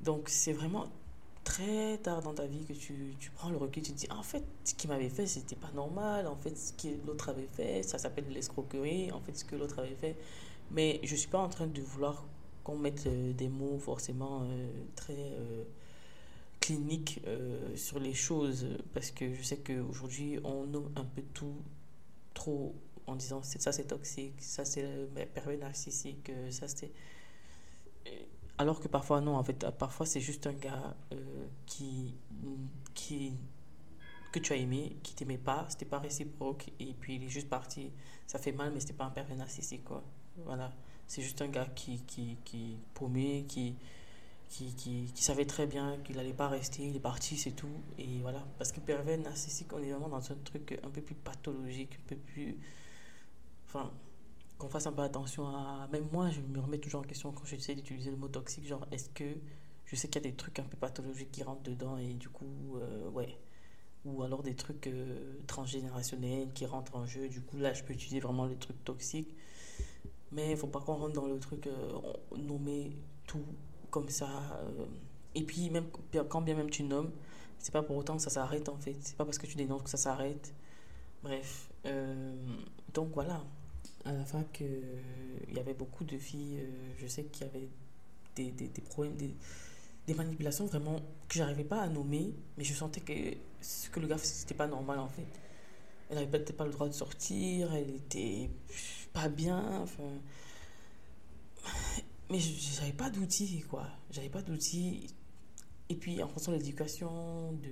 [0.00, 0.86] Donc, c'est vraiment
[1.44, 4.22] très tard dans ta vie que tu, tu prends le recul, tu te dis en
[4.22, 7.82] fait ce qu'il m'avait fait c'était pas normal, en fait ce que l'autre avait fait,
[7.82, 10.16] ça s'appelle l'escroquerie, en fait ce que l'autre avait fait.
[10.70, 12.24] Mais je suis pas en train de vouloir
[12.64, 15.64] qu'on mette euh, des mots forcément euh, très euh,
[16.62, 17.20] cliniques
[17.74, 21.56] sur les choses parce que je sais qu'aujourd'hui on nomme un peu tout
[22.32, 22.74] trop
[23.06, 24.86] en disant ça c'est toxique, ça c'est
[25.34, 26.92] pervers narcissique, ça c'est
[28.58, 32.14] alors que parfois, non, en fait, parfois c'est juste un gars euh, qui,
[32.94, 33.32] qui,
[34.30, 37.48] que tu as aimé, qui t'aimait pas, c'était pas réciproque, et puis il est juste
[37.48, 37.90] parti.
[38.26, 40.04] Ça fait mal, mais c'était pas un pervers narcissique, quoi.
[40.44, 40.72] Voilà.
[41.06, 43.74] C'est juste un gars qui, qui, qui paumé, qui,
[44.52, 47.68] qui, savait très bien qu'il n'allait pas rester, il est parti, c'est tout.
[47.98, 48.44] Et voilà.
[48.58, 52.08] Parce que pervers narcissique, on est vraiment dans un truc un peu plus pathologique, un
[52.08, 52.56] peu plus.
[53.66, 53.90] Enfin
[54.58, 55.88] qu'on fasse un peu attention à.
[55.90, 58.66] Même moi, je me remets toujours en question quand j'essaie d'utiliser le mot toxique.
[58.66, 59.24] Genre, est-ce que
[59.86, 62.28] je sais qu'il y a des trucs un peu pathologiques qui rentrent dedans et du
[62.28, 63.36] coup, euh, ouais.
[64.04, 67.28] Ou alors des trucs euh, transgénérationnels qui rentrent en jeu.
[67.28, 69.34] Du coup, là, je peux utiliser vraiment les trucs toxiques.
[70.32, 72.00] Mais il faut pas qu'on rentre dans le truc euh,
[72.36, 73.44] nommer tout
[73.92, 74.28] comme ça.
[75.36, 75.86] et puis, même
[76.28, 77.12] quand bien même tu nommes,
[77.58, 78.96] c'est pas pour autant que ça s'arrête en fait.
[79.02, 80.52] C'est pas parce que tu dénonces que ça s'arrête.
[81.22, 81.70] Bref.
[82.92, 83.44] donc voilà
[84.04, 84.80] à la fac, euh,
[85.48, 87.68] il y avait beaucoup de filles, euh, je sais qu'il y avait
[88.34, 89.34] des, des, des problèmes, des,
[90.06, 90.96] des, manipulations vraiment
[91.28, 94.54] que j'arrivais pas à nommer, mais je sentais que ce que le gars faisait, c'était
[94.54, 95.26] pas normal en fait.
[96.10, 98.50] Elle n'avait peut-être pas le droit de sortir, elle était
[99.12, 100.10] pas bien, enfin.
[102.32, 103.86] Mais j'avais pas d'outils, quoi.
[104.10, 105.06] J'avais pas d'outils.
[105.90, 107.68] Et puis, en fonction de l'éducation, de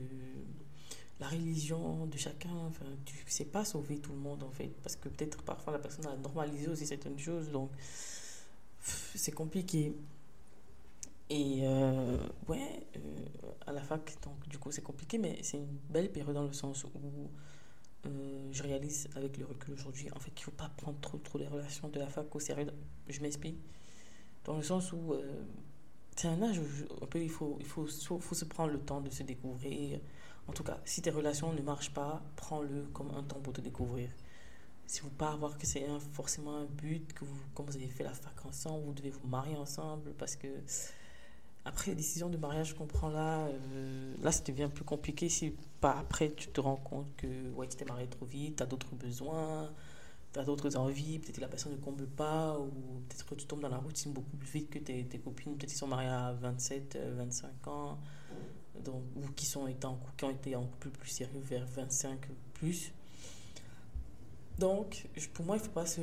[1.19, 2.55] la religion de chacun.
[2.69, 4.69] Enfin, tu ne sais pas sauver tout le monde, en fait.
[4.83, 7.51] Parce que peut-être parfois la personne a normalisé aussi certaines choses.
[7.51, 7.71] Donc,
[9.15, 9.95] c'est compliqué.
[11.31, 13.01] Et euh, ouais, euh,
[13.67, 16.53] à la fac, donc du coup, c'est compliqué, mais c'est une belle période dans le
[16.53, 17.31] sens où
[18.05, 21.17] euh, je réalise avec le recul aujourd'hui, en fait, qu'il ne faut pas prendre trop,
[21.17, 22.67] trop les relations de la fac au sérieux.
[23.09, 23.59] Je m'explique.
[24.51, 25.15] Dans le sens où
[26.17, 26.65] c'est un âge où
[27.15, 30.01] il, faut, il faut, faut se prendre le temps de se découvrir
[30.51, 33.61] en tout cas, si tes relations ne marchent pas, prends-le comme un temps pour te
[33.61, 34.09] découvrir.
[34.85, 38.03] Si vous pas avoir que c'est forcément un but, que vous, comme vous avez fait
[38.03, 40.49] la fac ensemble, vous devez vous marier ensemble, parce que
[41.65, 45.55] après les décisions de mariage qu'on prend là, euh, là ça devient plus compliqué si
[45.81, 48.67] pas après tu te rends compte que ouais, tu t'es marié trop vite, tu as
[48.67, 49.71] d'autres besoins,
[50.33, 52.71] tu as d'autres envies, peut-être que la personne ne comble pas, ou
[53.09, 55.79] peut-être que tu tombes dans la routine beaucoup plus vite que tes, copines, peut-être qu'ils
[55.79, 57.99] sont mariés à 27, 25 euh, ans
[58.85, 62.21] donc, ou qui, sont été en, qui ont été en couple plus sérieux vers 25
[62.55, 62.93] plus.
[64.59, 66.01] Donc, pour moi, il ne faut pas se,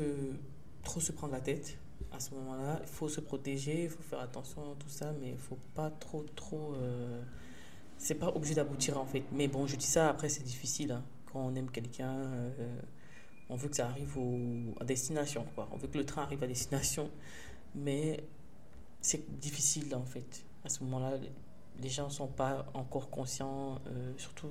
[0.83, 1.77] trop se prendre la tête
[2.11, 2.79] à ce moment-là.
[2.81, 5.59] Il faut se protéger, il faut faire attention à tout ça, mais il ne faut
[5.75, 6.73] pas trop, trop.
[6.75, 7.21] Euh,
[7.97, 9.23] c'est pas obligé d'aboutir en fait.
[9.31, 10.91] Mais bon, je dis ça, après, c'est difficile.
[10.91, 11.03] Hein.
[11.31, 12.79] Quand on aime quelqu'un, euh,
[13.49, 15.45] on veut que ça arrive au, à destination.
[15.55, 15.69] Quoi.
[15.71, 17.09] On veut que le train arrive à destination.
[17.75, 18.23] mais
[19.01, 20.45] c'est difficile en fait.
[20.65, 21.17] À ce moment-là,
[21.79, 24.49] les gens ne sont pas encore conscients, euh, surtout,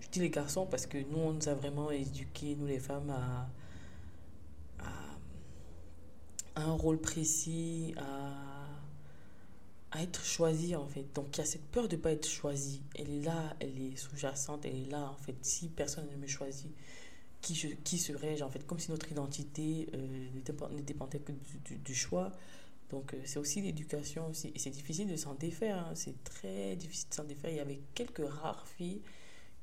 [0.00, 3.10] je dis les garçons parce que nous, on nous a vraiment éduqués, nous les femmes,
[3.10, 3.48] à,
[6.54, 8.44] à, un rôle précis, à,
[9.90, 11.06] à être choisi en fait.
[11.14, 12.82] Donc il y a cette peur de ne pas être choisi.
[12.94, 15.36] Elle est là, elle est sous-jacente, elle est là en fait.
[15.42, 16.70] Si personne ne me choisit,
[17.44, 21.32] qui, je, serais-je en fait Comme si notre identité euh, ne dépendait que
[21.84, 22.32] du, choix.
[22.90, 24.50] Donc, euh, c'est aussi l'éducation aussi.
[24.54, 25.78] Et c'est difficile de s'en défaire.
[25.78, 25.92] Hein.
[25.94, 27.50] C'est très difficile de s'en défaire.
[27.50, 29.02] Il y avait quelques rares filles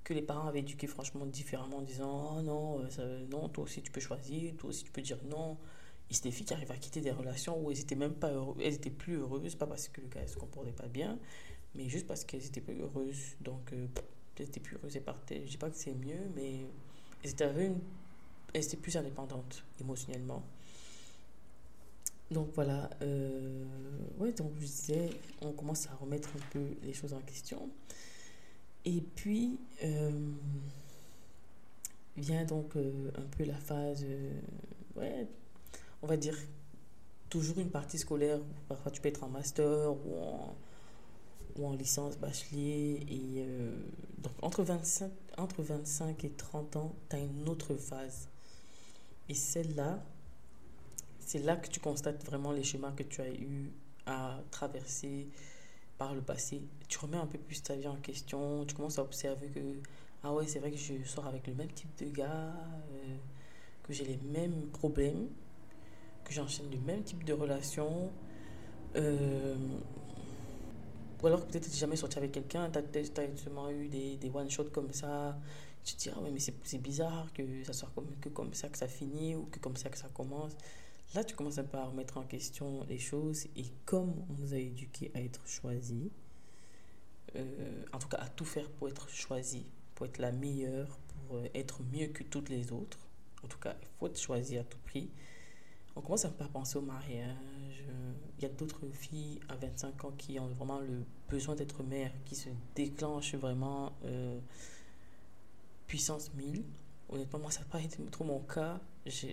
[0.03, 3.81] que les parents avaient éduquées franchement différemment en disant Oh non, euh, non, toi aussi
[3.81, 5.57] tu peux choisir, toi aussi tu peux dire non.
[6.09, 8.31] Et c'est des filles qui arrivent à quitter des relations où elles étaient même pas
[8.31, 11.17] heureuses, elles étaient plus heureuses, pas parce que le gars ne se comportait pas bien,
[11.75, 13.37] mais juste parce qu'elles étaient plus heureuses.
[13.39, 15.43] Donc, elles étaient plus heureuses et partaient.
[15.45, 16.65] Je dis pas que c'est mieux, mais
[17.23, 17.31] elles
[18.63, 20.43] étaient, plus indépendantes émotionnellement.
[22.31, 23.65] Donc voilà, euh,
[24.19, 25.09] ouais, donc je disais,
[25.41, 27.69] on commence à remettre un peu les choses en question.
[28.85, 30.31] Et puis, euh,
[32.15, 34.05] vient donc euh, un peu la phase,
[34.95, 35.27] ouais,
[36.01, 36.37] on va dire,
[37.29, 38.39] toujours une partie scolaire.
[38.69, 40.55] Parfois, tu peux être en master ou en,
[41.57, 43.05] ou en licence bachelier.
[43.09, 43.45] Et
[44.19, 48.29] donc, entre 25, entre 25 et 30 ans, tu as une autre phase.
[49.29, 50.03] Et celle-là,
[51.19, 53.71] c'est là que tu constates vraiment les chemins que tu as eu
[54.05, 55.29] à traverser
[55.97, 56.61] par le passé.
[56.87, 59.59] Tu remets un peu plus ta vie en question, tu commences à observer que,
[60.23, 62.53] ah ouais, c'est vrai que je sors avec le même type de gars,
[62.91, 63.17] euh,
[63.83, 65.27] que j'ai les mêmes problèmes,
[66.23, 68.11] que j'enchaîne le même type de relations.
[68.95, 69.55] Euh,
[71.21, 74.71] ou alors peut-être tu jamais sorti avec quelqu'un, tu as, justement eu des, des one-shots
[74.71, 75.37] comme ça.
[75.83, 78.69] Tu te dis, ah ouais, mais c'est bizarre que ça soit comme, que comme ça
[78.69, 80.53] que ça finit ou que comme ça que ça commence.
[81.15, 84.53] Là, tu commences un peu à remettre en question les choses et comme on nous
[84.53, 86.09] a éduqués à être choisis,
[87.35, 91.37] euh, en tout cas à tout faire pour être choisi, pour être la meilleure, pour
[91.37, 92.99] euh, être mieux que toutes les autres,
[93.43, 95.09] en tout cas, il faut être choisi à tout prix.
[95.95, 97.83] On commence un peu à penser au mariage.
[98.37, 102.11] Il y a d'autres filles à 25 ans qui ont vraiment le besoin d'être mère,
[102.25, 104.39] qui se déclenchent vraiment euh,
[105.87, 106.63] puissance 1000.
[107.09, 108.79] Honnêtement, moi, ça n'a pas été trop mon cas.
[109.05, 109.27] Je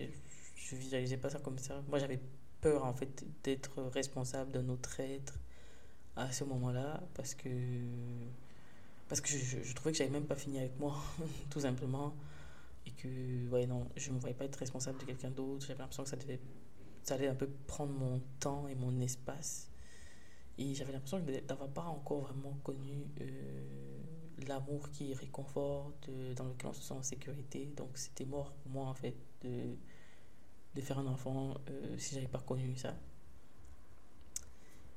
[0.72, 1.80] visualisais pas ça comme ça.
[1.88, 2.20] Moi, j'avais
[2.60, 5.38] peur, en fait, d'être responsable d'un autre être
[6.16, 7.48] à ce moment-là parce que,
[9.08, 10.96] parce que je, je trouvais que j'avais même pas fini avec moi,
[11.50, 12.12] tout simplement.
[12.98, 15.66] Que, ouais, non, je me voyais pas être responsable de quelqu'un d'autre.
[15.66, 16.40] J'avais l'impression que ça, devait,
[17.02, 19.70] ça allait un peu prendre mon temps et mon espace.
[20.58, 23.98] Et j'avais l'impression d'avoir pas encore vraiment connu euh,
[24.46, 27.72] l'amour qui réconforte, euh, dans lequel on se sent en sécurité.
[27.76, 29.76] Donc c'était mort pour moi en fait de,
[30.74, 32.94] de faire un enfant euh, si j'avais pas connu ça.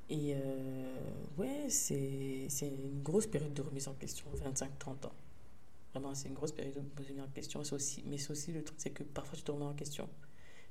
[0.08, 0.94] Et euh,
[1.38, 5.12] ouais, c'est une grosse période de remise en question, 25-30 ans.
[5.92, 7.60] Vraiment, c'est une grosse période de remise en question.
[7.60, 10.08] Aussi, mais c'est aussi le truc, c'est que parfois tu te remets en question.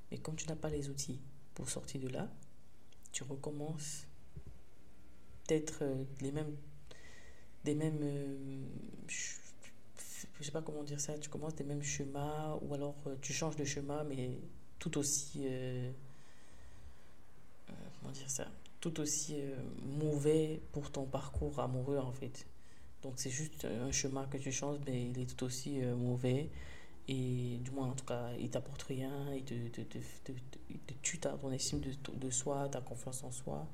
[0.09, 1.19] Mais comme tu n'as pas les outils
[1.53, 2.29] pour sortir de là,
[3.11, 4.07] tu recommences
[5.45, 6.55] peut-être euh, les mêmes,
[7.63, 8.65] des mêmes,
[9.07, 13.55] je sais pas comment dire ça, tu commences des mêmes chemins ou alors tu changes
[13.55, 14.39] de chemin, mais
[14.81, 15.91] tout aussi euh,
[17.69, 18.47] euh, comment dire ça
[18.81, 19.55] tout aussi euh,
[19.99, 22.47] mauvais pour ton parcours amoureux en fait
[23.03, 26.49] donc c'est juste un chemin que tu changes mais il est tout aussi mauvais.
[27.07, 29.33] Et du moins en tout cas il t'apporte rien.
[29.33, 33.67] Il te, te, te, te, tue ton estime de, de soi ta confiance en soi.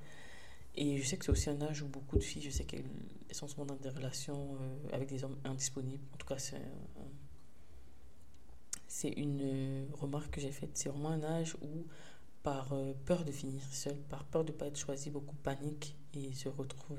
[0.75, 2.85] Et je sais que c'est aussi un âge où beaucoup de filles je sais qu'elles
[3.31, 4.57] sont souvent dans des relations
[4.93, 6.61] avec des hommes indisponibles en tout cas c'est
[8.87, 10.71] c'est une euh, remarque que j'ai faite.
[10.73, 11.85] C'est vraiment un âge où,
[12.41, 15.95] par euh, peur de finir seul, par peur de ne pas être choisi, beaucoup paniquent
[16.13, 16.97] et se retrouvent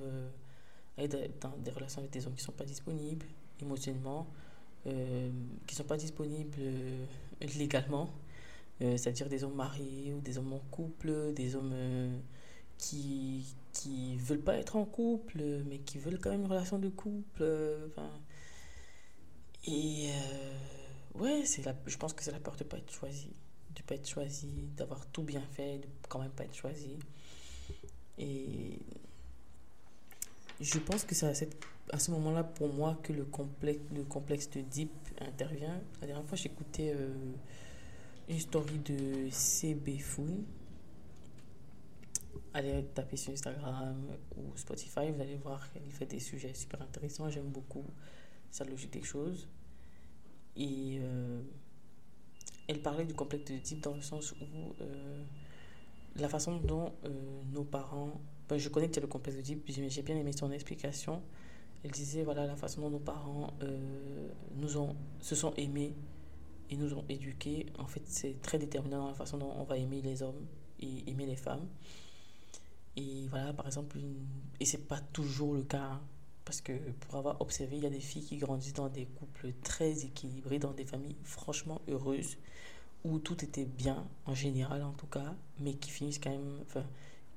[0.98, 3.26] euh, dans des relations avec des hommes qui ne sont pas disponibles
[3.60, 4.26] émotionnellement,
[4.84, 6.62] qui ne sont pas disponibles
[7.58, 8.08] légalement,
[8.80, 11.74] c'est-à-dire des hommes mariés ou des hommes en couple, des hommes
[12.78, 16.88] qui qui veulent pas être en couple, mais qui veulent quand même une relation de
[16.88, 17.44] couple.
[19.66, 20.10] et
[21.14, 23.30] ouais, la, je pense que c'est la peur de ne pas être choisi.
[23.74, 26.98] De ne pas être choisi, d'avoir tout bien fait, de quand même pas être choisi.
[28.18, 28.78] Et
[30.60, 31.56] je pense que c'est
[31.90, 34.90] à, ce moment-là, pour moi, que le complexe, le complexe de Deep
[35.20, 35.80] intervient.
[36.00, 37.14] La dernière fois, j'écoutais euh,
[38.28, 40.44] une story de CB Foon.
[42.54, 43.96] Allez taper sur Instagram
[44.36, 47.30] ou Spotify, vous allez voir qu'elle fait des sujets super intéressants.
[47.30, 47.84] J'aime beaucoup
[48.50, 49.48] sa logique des choses.
[50.56, 51.40] Et euh,
[52.66, 55.24] elle parlait du complexe de type dans le sens où euh,
[56.16, 56.92] la façon dont
[57.52, 58.20] nos parents.
[58.48, 61.22] Ben, je connais que as le complexe d'Oedipe, j'ai bien aimé son explication.
[61.84, 63.52] Elle disait voilà la façon dont nos parents
[64.56, 65.94] nous ont, se sont aimés
[66.70, 67.66] et nous ont éduqués.
[67.78, 70.46] En fait, c'est très déterminant dans la façon dont on va aimer les hommes
[70.80, 71.66] et aimer les femmes.
[72.96, 73.98] Et voilà, par exemple,
[74.58, 75.82] et c'est pas toujours le cas.
[75.82, 76.00] Hein.
[76.44, 79.52] Parce que pour avoir observé, il y a des filles qui grandissent dans des couples
[79.62, 82.38] très équilibrés, dans des familles franchement heureuses,
[83.04, 86.64] où tout était bien, en général en tout cas, mais qui finissent quand même,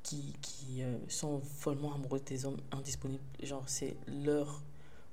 [0.04, 3.24] qui, qui euh, sont follement amoureux des hommes indisponibles.
[3.42, 4.62] Genre, c'est leur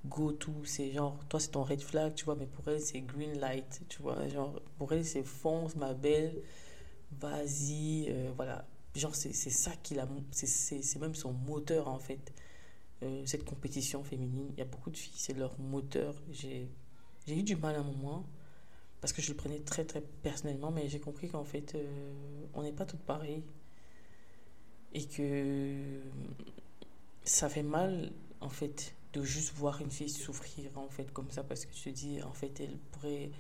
[0.07, 3.39] go-to, c'est genre, toi c'est ton red flag, tu vois, mais pour elle c'est green
[3.39, 6.41] light, tu vois, genre, pour elle c'est fonce, ma belle,
[7.13, 8.67] vas-y, euh, voilà.
[8.95, 12.33] Genre, c'est ça qui a, c'est même son moteur en fait.
[13.05, 14.49] Euh, cette compétition féminine.
[14.55, 16.21] Il y a beaucoup de filles, c'est leur moteur.
[16.33, 16.69] J'ai
[17.29, 18.27] eu du mal à un moment
[19.01, 21.77] parce que je le prenais très très personnellement, mais j'ai compris qu'en fait,
[22.55, 23.45] on n'est pas toutes pareilles
[24.95, 26.01] et que
[27.25, 31.43] ça fait mal en fait de juste voir une fille souffrir en fait comme ça
[31.43, 33.31] parce que tu te dis en fait elle pourrait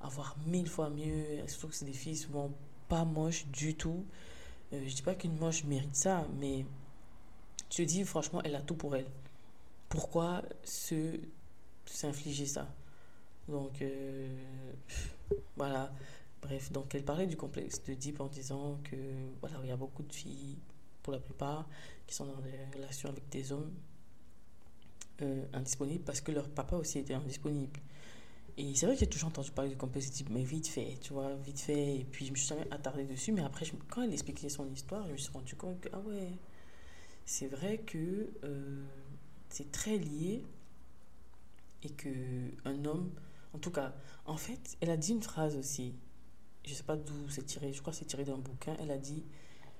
[0.00, 2.50] avoir mille fois mieux surtout que c'est des filles souvent
[2.88, 4.04] pas moches du tout
[4.72, 6.64] euh, je dis pas qu'une moche mérite ça mais
[7.74, 9.10] tu te dis, franchement, elle a tout pour elle.
[9.88, 11.18] Pourquoi se
[11.86, 12.68] s'infliger ça?
[13.48, 14.28] Donc, euh,
[15.56, 15.92] voilà.
[16.40, 18.96] Bref, donc elle parlait du complexe de Deep en disant que,
[19.40, 20.58] voilà, il y a beaucoup de filles,
[21.04, 21.68] pour la plupart,
[22.08, 23.72] qui sont dans des relations avec des hommes
[25.22, 27.78] euh, indisponibles parce que leur papa aussi était indisponible.
[28.56, 31.34] Et c'est vrai que j'ai toujours entendu parler de Deep, mais vite fait, tu vois,
[31.36, 31.98] vite fait.
[32.00, 35.06] Et puis je me suis jamais attardée dessus, mais après, quand elle expliquait son histoire,
[35.06, 36.32] je me suis rendu compte que, ah ouais
[37.24, 38.84] c'est vrai que euh,
[39.48, 40.44] c'est très lié
[41.82, 42.08] et que
[42.64, 43.10] un homme,
[43.52, 43.94] en tout cas,
[44.26, 45.94] en fait, elle a dit une phrase aussi.
[46.66, 47.72] Je sais pas d'où c'est tiré.
[47.72, 48.76] Je crois que c'est tiré d'un bouquin.
[48.80, 49.24] Elle a dit,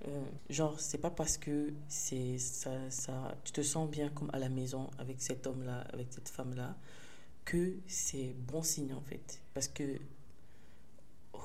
[0.06, 4.38] euh, genre, c'est pas parce que c'est ça, ça, tu te sens bien comme à
[4.38, 6.76] la maison avec cet homme-là, avec cette femme-là,
[7.44, 9.40] que c'est bon signe en fait.
[9.54, 9.98] Parce que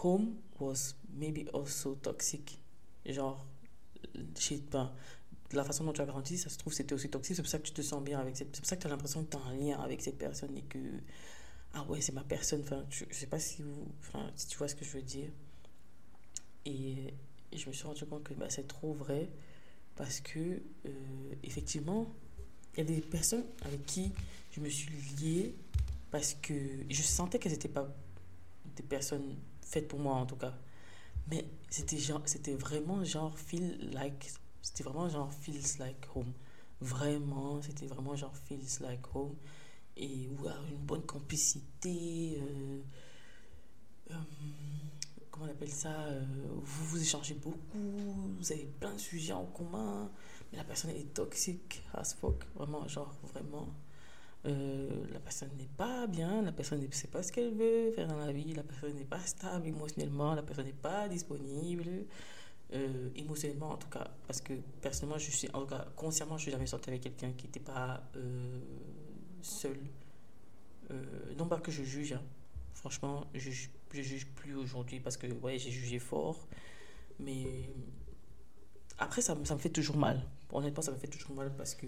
[0.04, 2.60] home was maybe also toxic.
[3.06, 3.46] Genre,
[4.16, 4.94] je sais pas,
[5.54, 7.36] la façon dont tu as grandi, ça se trouve, c'était aussi toxique.
[7.36, 8.56] C'est pour ça que tu te sens bien avec cette...
[8.56, 10.56] C'est pour ça que tu as l'impression que tu as un lien avec cette personne
[10.58, 10.80] et que...
[11.74, 12.62] Ah ouais, c'est ma personne.
[12.62, 13.88] Enfin, je sais pas si, vous,
[14.36, 15.30] si tu vois ce que je veux dire.
[16.66, 17.14] Et,
[17.58, 19.30] je me suis rendu compte que bah, c'est trop vrai
[19.96, 20.90] parce que, euh,
[21.44, 22.14] effectivement,
[22.76, 24.14] il y a des personnes avec qui
[24.52, 25.56] je me suis liée
[26.12, 26.54] parce que
[26.90, 27.88] je sentais qu'elles n'étaient pas
[28.76, 30.58] des personnes faites pour moi, en tout cas.
[31.30, 34.32] Mais c'était genre, c'était vraiment genre feel like
[34.62, 36.32] c'était vraiment genre feels like home.
[36.82, 39.36] Vraiment, c'était vraiment genre feels like home.
[39.98, 42.40] Et une bonne complicité.
[42.42, 42.82] Euh,
[44.12, 44.14] euh,
[45.42, 46.22] on appelle ça euh,
[46.62, 47.58] Vous vous échangez beaucoup,
[48.38, 50.10] vous avez plein de sujets en commun.
[50.52, 52.44] Mais la personne est toxique as fuck.
[52.56, 53.68] Vraiment, genre, vraiment.
[54.44, 58.18] la personne n'est pas bien, la personne ne sait pas ce qu'elle veut faire dans
[58.18, 62.06] la vie, la personne n'est pas stable émotionnellement, la personne n'est pas disponible.
[62.72, 66.44] Euh, émotionnellement en tout cas parce que personnellement je suis en tout cas consciemment je
[66.44, 68.60] suis jamais sorti avec quelqu'un qui n'était pas euh,
[69.42, 69.76] seul
[70.92, 72.22] euh, non pas que je juge hein.
[72.80, 73.52] Franchement je,
[73.92, 76.48] je juge plus aujourd'hui parce que ouais j'ai jugé fort
[77.20, 77.46] mais
[78.98, 81.88] après ça, ça me fait toujours mal honnêtement ça me fait toujours mal parce que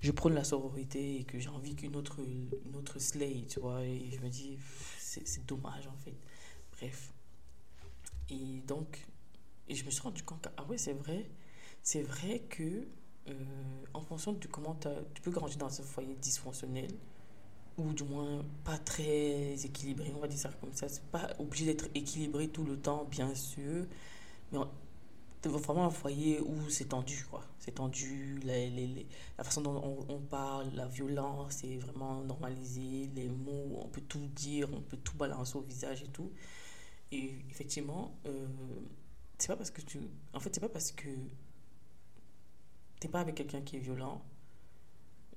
[0.00, 3.82] je prône la sororité et que j'ai envie qu'une autre une autre slay tu vois
[3.84, 4.58] et je me dis
[4.98, 6.16] c'est dommage en fait
[6.72, 7.12] bref
[8.30, 9.06] et donc
[9.68, 11.30] et je me suis rendu compte que, ah ouais, c'est vrai.
[11.82, 12.86] C'est vrai que,
[13.28, 13.34] euh,
[13.94, 14.78] en fonction de comment
[15.14, 16.90] tu peux grandir dans un foyer dysfonctionnel,
[17.78, 20.88] ou du moins pas très équilibré, on va dire ça comme ça.
[20.88, 23.86] C'est pas obligé d'être équilibré tout le temps, bien sûr,
[24.52, 24.58] mais
[25.44, 27.44] vraiment un foyer où c'est tendu, quoi.
[27.58, 33.80] C'est tendu, la façon dont on, on, parle, la violence est vraiment normalisée, les mots,
[33.82, 36.30] on peut tout dire, on peut tout balancer au visage et tout.
[37.12, 38.46] Et effectivement, euh,
[39.38, 40.00] c'est pas parce que tu.
[40.32, 41.08] En fait, c'est pas parce que
[43.00, 44.22] t'es pas avec quelqu'un qui est violent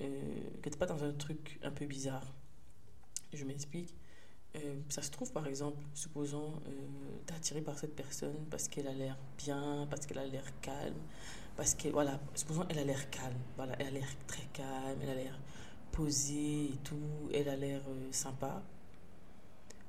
[0.02, 2.34] euh, que t'es pas dans un truc un peu bizarre.
[3.34, 3.94] Je m'explique.
[4.56, 6.72] Euh, ça se trouve, par exemple, supposons euh,
[7.26, 10.96] t'es attiré par cette personne parce qu'elle a l'air bien, parce qu'elle a l'air calme,
[11.58, 15.10] parce que, voilà, supposons elle a l'air calme, voilà, elle a l'air très calme, elle
[15.10, 15.38] a l'air
[15.92, 18.64] posée et tout, elle a l'air euh, sympa.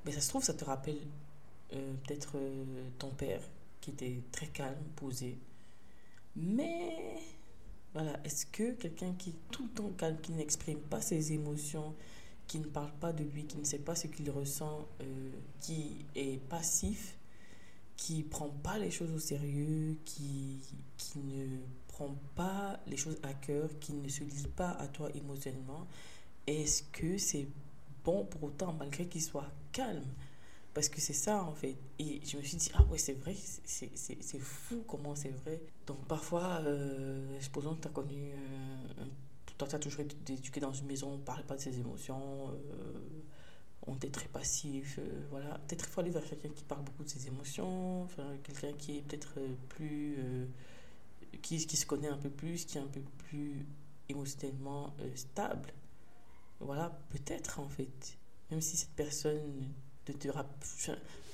[0.05, 0.99] Mais ça se trouve, ça te rappelle
[1.69, 2.37] peut-être
[2.97, 3.41] ton père
[3.81, 5.37] qui était très calme, posé.
[6.37, 7.17] Mais
[7.93, 11.95] voilà, est-ce que quelqu'un qui est tout le temps calme, qui n'exprime pas ses émotions,
[12.47, 16.05] qui ne parle pas de lui, qui ne sait pas ce qu'il ressent, euh, qui
[16.15, 17.17] est passif,
[17.95, 20.59] qui prend pas les choses au sérieux, qui,
[20.97, 21.57] qui ne
[21.87, 25.87] prend pas les choses à cœur, qui ne se lie pas à toi émotionnellement,
[26.45, 27.47] est-ce que c'est
[28.05, 30.05] bon pour autant, malgré qu'il soit calme
[30.77, 31.75] Parce que c'est ça, en fait.
[31.97, 35.59] Et je me suis dit, ah ouais, c'est vrai, c'est fou comment c'est vrai.
[35.87, 39.05] Donc parfois, euh, supposons que tu as connu, euh,
[39.57, 41.79] toi, tu as toujours été éduqué dans une maison, on ne parle pas de ses
[41.79, 42.51] émotions.
[42.51, 42.99] Euh,
[43.87, 45.59] on est très passif, euh, voilà.
[45.67, 48.97] Peut-être il faut aller vers quelqu'un qui parle beaucoup de ses émotions, enfin, quelqu'un qui
[48.97, 50.19] est peut-être euh, plus...
[51.41, 53.65] Qui, se connaît un peu plus, qui est un peu plus
[54.09, 55.73] émotionnellement stable.
[56.59, 58.19] Voilà, peut-être en fait.
[58.51, 59.73] Même si cette personne
[60.13, 60.27] de te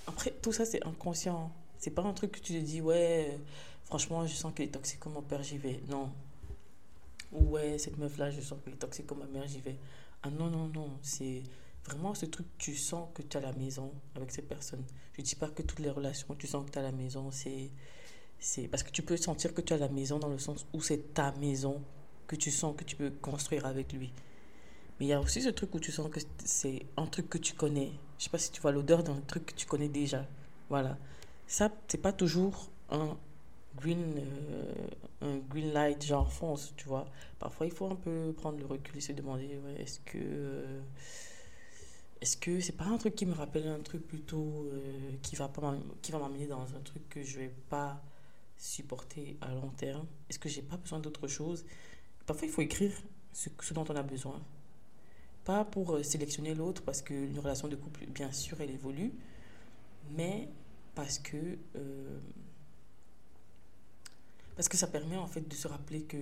[0.08, 1.52] Après, tout ça c'est inconscient.
[1.80, 3.38] C'est pas un truc que tu te dis, ouais,
[3.84, 5.82] franchement, je sens qu'elle est toxique comme mon père, j'y vais.
[5.90, 6.12] Non.
[7.32, 9.78] Ouais, cette meuf-là, je sens qu'elle est toxique comme ma mère, j'y vais.
[10.22, 10.90] Ah non, non, non.
[11.02, 11.44] C'est
[11.86, 14.84] Vraiment, ce truc, tu sens que tu à la maison avec cette personne.
[15.14, 17.30] Je ne dis pas que toutes les relations, tu sens que tu à la maison,
[17.32, 17.72] c'est.
[18.70, 21.14] Parce que tu peux sentir que tu à la maison dans le sens où c'est
[21.14, 21.82] ta maison
[22.28, 24.14] que tu sens que tu peux construire avec lui.
[25.00, 27.38] Mais il y a aussi ce truc où tu sens que c'est un truc que
[27.38, 27.92] tu connais.
[28.18, 30.26] Je sais pas si tu vois l'odeur d'un truc que tu connais déjà.
[30.70, 30.98] Voilà.
[31.48, 33.18] Ça, c'est pas toujours un
[33.76, 34.74] green, euh,
[35.22, 37.06] un green light genre fonce, tu vois.
[37.40, 40.18] Parfois, il faut un peu prendre le recul et se demander est-ce que.
[40.18, 40.82] Euh,
[42.22, 45.50] est-ce que c'est pas un truc qui me rappelle un truc plutôt euh, qui va
[45.50, 48.02] pas qui va m'amener dans un truc que je vais pas
[48.58, 50.08] supporter à long terme?
[50.30, 51.66] Est-ce que j'ai pas besoin d'autre chose?
[52.26, 52.94] Parfois, il faut écrire
[53.34, 54.42] ce, ce, dont on a besoin.
[55.46, 59.12] Pas pour euh, sélectionner l'autre parce qu'une relation de couple, bien sûr, elle évolue,
[60.12, 60.50] mais
[60.96, 62.20] parce que euh,
[64.56, 66.18] parce que ça permet en fait de se rappeler que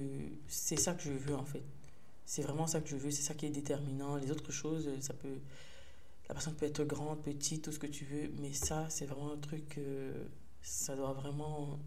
[0.48, 1.64] c'est ça que je veux en fait.
[2.26, 4.16] C'est vraiment ça que je veux, c'est ça qui est déterminant.
[4.16, 5.38] Les autres choses, ça peut
[6.32, 9.34] la personne peut être grande, petite, tout ce que tu veux, mais ça, c'est vraiment
[9.34, 10.30] un truc, euh,
[10.62, 11.78] ça doit vraiment,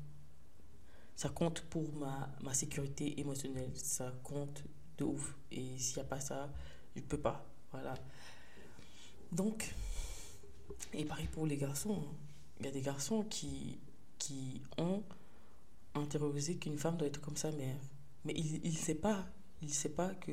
[1.16, 4.62] ça compte pour ma, ma sécurité émotionnelle, ça compte
[4.98, 5.34] de ouf.
[5.50, 6.52] Et s'il n'y a pas ça,
[6.96, 7.44] je peux pas.
[7.72, 7.94] Voilà.
[9.32, 9.74] Donc,
[10.92, 12.02] et pareil pour les garçons.
[12.04, 12.16] Hein.
[12.60, 13.78] Il y a des garçons qui,
[14.18, 15.02] qui ont
[15.94, 17.76] intériorisé qu'une femme doit être comme sa mère.
[18.24, 19.26] Mais il ne sait pas.
[19.62, 20.32] Il sait pas que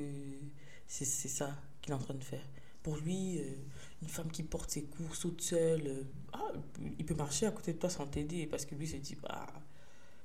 [0.87, 2.45] c'est ça qu'il est en train de faire.
[2.83, 3.55] Pour lui, euh,
[4.01, 6.03] une femme qui porte ses courses toute seule, euh,
[6.33, 6.51] ah,
[6.97, 9.47] il peut marcher à côté de toi sans t'aider parce que lui se dit, bah,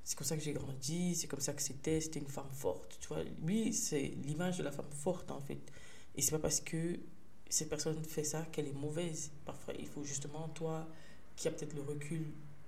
[0.03, 2.97] c'est comme ça que j'ai grandi, c'est comme ça que c'était, c'était une femme forte.
[3.01, 5.61] Tu vois, lui, c'est l'image de la femme forte en fait.
[6.17, 6.99] Et c'est pas parce que
[7.49, 9.31] cette personne fait ça qu'elle est mauvaise.
[9.45, 10.87] Parfois, il faut justement, toi,
[11.37, 12.27] qui a peut-être le recul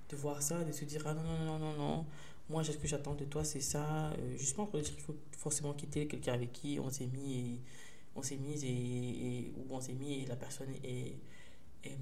[0.09, 2.07] de voir ça, de se dire, ah non, non, non, non, non,
[2.49, 4.11] moi, ce que j'attends de toi, c'est ça.
[4.13, 7.61] Euh, dire qu'il faut forcément quitter quelqu'un avec qui on s'est mis et
[8.17, 11.15] on s'est mis et, où on s'est mis et la personne est,
[11.85, 11.99] est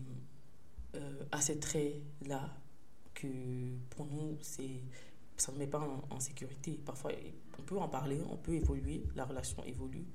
[0.94, 2.56] euh, à ces traits-là
[3.14, 3.26] que
[3.90, 4.80] pour nous, c'est
[5.36, 6.80] ça ne met pas en, sécurité.
[6.84, 7.12] Parfois,
[7.58, 10.06] on peut en parler, on peut évoluer, la relation évolue.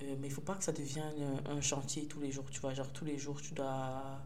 [0.00, 2.44] Euh, mais il ne faut pas que ça devienne un, chantier tous les jours.
[2.50, 4.20] Tu vois, genre tous les jours, tu dois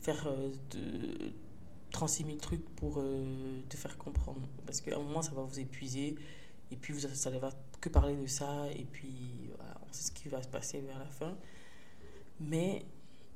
[0.00, 1.32] faire euh, de,
[1.92, 3.02] 36 000 trucs pour
[3.68, 4.42] te faire comprendre.
[4.66, 6.14] Parce qu'à un moment, ça va vous épuiser.
[6.70, 8.70] Et puis, vous, ça ne va que parler de ça.
[8.70, 9.50] Et puis,
[9.90, 11.36] c'est ce qui va se passer vers la fin.
[12.40, 12.84] Mais,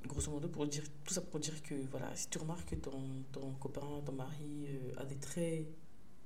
[0.07, 3.23] grosso modo, pour dire, tout ça pour dire que, voilà, si tu remarques que ton,
[3.33, 5.67] ton copain, ton mari euh, a des traits,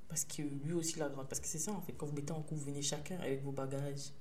[0.08, 2.32] parce que lui aussi l'a grande, parce que c'est ça, en fait, quand vous mettez
[2.32, 4.12] en couple, vous venez chacun avec vos bagages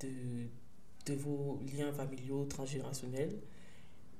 [0.00, 0.46] de,
[1.06, 3.38] de vos liens familiaux, transgénérationnels.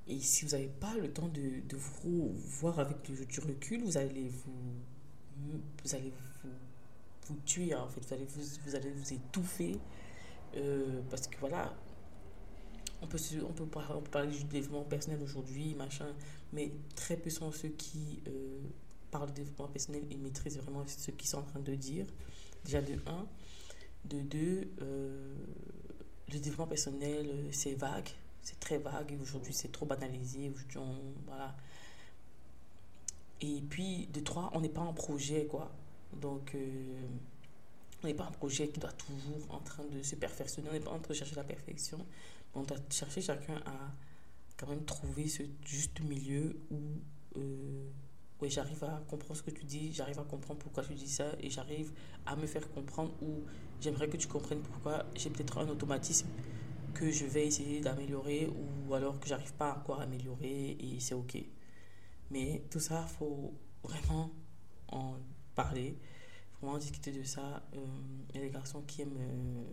[0.06, 3.96] Et si vous n'avez pas le temps de, de, vous voir avec du, recul, vous
[3.96, 6.50] allez vous, vous allez vous,
[7.28, 8.00] vous tuer, en fait.
[8.06, 9.78] Vous allez vous, vous, allez vous étouffer
[10.56, 11.72] euh, parce que voilà,
[13.02, 16.08] on peut, on, peut parler, on du développement personnel aujourd'hui, machin,
[16.52, 18.58] mais très peu sont ceux qui euh,
[19.10, 22.06] parlent de développement personnel et maîtrisent vraiment ce qu'ils sont en train de dire.
[22.64, 23.26] Déjà de un.
[24.04, 25.34] De deux, euh,
[26.32, 28.08] le développement personnel, c'est vague,
[28.42, 30.52] c'est très vague, aujourd'hui c'est trop banalisé,
[31.26, 31.54] voilà.
[33.42, 35.70] Et puis, de trois, on n'est pas en projet, quoi.
[36.20, 36.56] Donc,
[38.02, 40.80] on n'est pas un projet qui doit toujours en train de se perfectionner, on n'est
[40.80, 41.98] pas en train de chercher la perfection,
[42.54, 43.92] on doit chercher chacun à
[44.56, 46.78] quand même trouver ce juste milieu où
[47.38, 47.88] euh,
[48.40, 51.26] ouais, j'arrive à comprendre ce que tu dis, j'arrive à comprendre pourquoi tu dis ça
[51.40, 51.92] et j'arrive
[52.26, 53.42] à me faire comprendre ou
[53.80, 56.28] j'aimerais que tu comprennes pourquoi j'ai peut-être un automatisme
[56.94, 58.48] que je vais essayer d'améliorer
[58.86, 61.38] ou alors que j'arrive pas encore à améliorer et c'est ok.
[62.30, 64.30] Mais tout ça, faut vraiment
[64.88, 65.16] en
[65.54, 65.96] parler
[66.60, 67.62] vraiment discuter de ça.
[67.74, 67.86] Euh,
[68.30, 69.64] il y a des garçons qui aiment euh,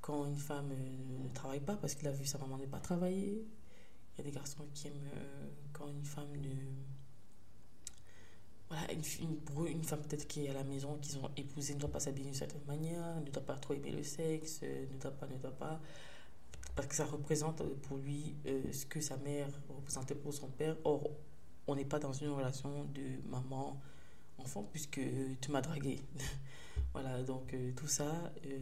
[0.00, 2.80] quand une femme euh, ne travaille pas parce qu'il a vu sa maman ne pas
[2.80, 3.46] travailler.
[4.14, 5.10] Il y a des garçons qui aiment
[5.72, 6.50] quand une femme ne
[8.72, 11.90] voilà, une, une, femme peut-être qui est à la maison, qu'ils ont épousé, ne doit
[11.90, 15.26] pas s'habiller d'une certaine manière, ne doit pas trop aimer le sexe, ne doit pas,
[15.26, 15.78] ne doit pas.
[16.74, 20.74] Parce que ça représente pour lui euh, ce que sa mère représentait pour son père.
[20.84, 21.10] Or,
[21.66, 25.00] on n'est pas dans une relation de maman-enfant puisque
[25.40, 26.00] tu m'as dragué.
[26.94, 28.32] voilà, donc euh, tout ça.
[28.46, 28.58] Euh,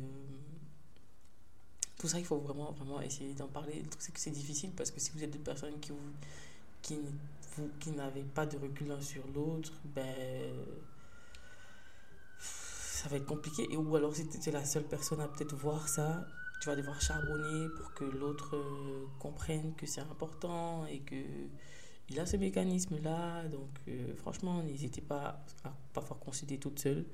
[1.98, 3.84] tout ça, il faut vraiment, vraiment essayer d'en parler.
[4.00, 5.98] C'est que c'est difficile parce que si vous êtes des personnes qui, vous,
[6.82, 6.98] qui,
[7.56, 10.54] vous, qui n'avez pas de recul l'un sur l'autre, ben,
[12.38, 13.66] ça va être compliqué.
[13.70, 16.26] Et, ou alors, si tu es la seule personne à peut-être voir ça,
[16.60, 21.16] tu vas devoir charbonner pour que l'autre euh, comprenne que c'est important et que
[22.10, 23.48] il a ce mécanisme-là.
[23.48, 27.06] Donc, euh, franchement, n'hésitez pas à parfois consulter toute seule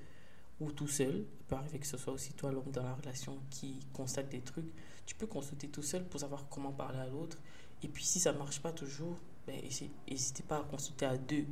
[0.58, 1.26] ou tout seul.
[1.38, 4.40] Il peut arriver que ce soit aussi toi l'homme dans la relation qui constate des
[4.40, 4.72] trucs.
[5.04, 7.38] Tu peux consulter tout seul pour savoir comment parler à l'autre.
[7.82, 9.60] Et puis, si ça ne marche pas toujours, ben,
[10.08, 11.46] n'hésitez pas à consulter à deux.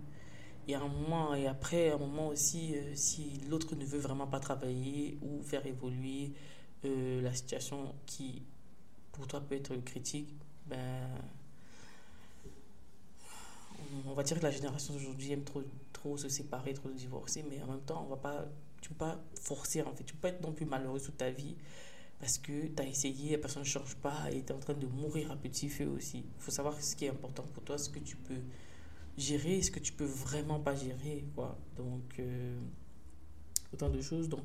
[0.66, 4.40] Et un moment, et après, un moment aussi, euh, si l'autre ne veut vraiment pas
[4.40, 6.32] travailler ou faire évoluer
[6.84, 8.42] euh, la situation qui,
[9.12, 10.34] pour toi, peut être critique,
[10.66, 11.08] ben,
[14.06, 17.44] on va dire que la génération d'aujourd'hui aime trop, trop se séparer, trop se divorcer,
[17.48, 18.46] mais en même temps, on va pas,
[18.80, 20.04] tu peux pas forcer, en fait.
[20.04, 21.56] Tu peux pas être non plus malheureux toute ta vie
[22.18, 24.74] parce que tu as essayé, la personne ne change pas et tu es en train
[24.74, 26.18] de mourir à petit feu aussi.
[26.18, 28.40] Il faut savoir ce qui est important pour toi, ce que tu peux
[29.16, 31.24] gérer, ce que tu peux vraiment pas gérer.
[31.34, 31.58] Quoi.
[31.76, 32.58] Donc, euh,
[33.72, 34.28] autant de choses.
[34.28, 34.42] Donc,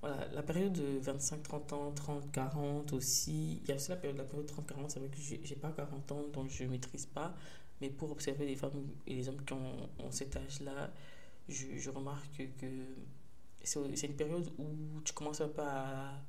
[0.00, 3.60] voilà, la période de 25, 30 ans, 30, 40 aussi.
[3.62, 5.72] Il y a aussi la période, la période 30, 40, c'est vrai que j'ai pas
[5.72, 7.34] 40 ans, donc je ne maîtrise pas.
[7.80, 10.90] Mais pour observer les femmes et les hommes qui ont, cet âge-là,
[11.48, 12.66] je, je, remarque que
[13.62, 16.22] c'est une période où tu commences un peu à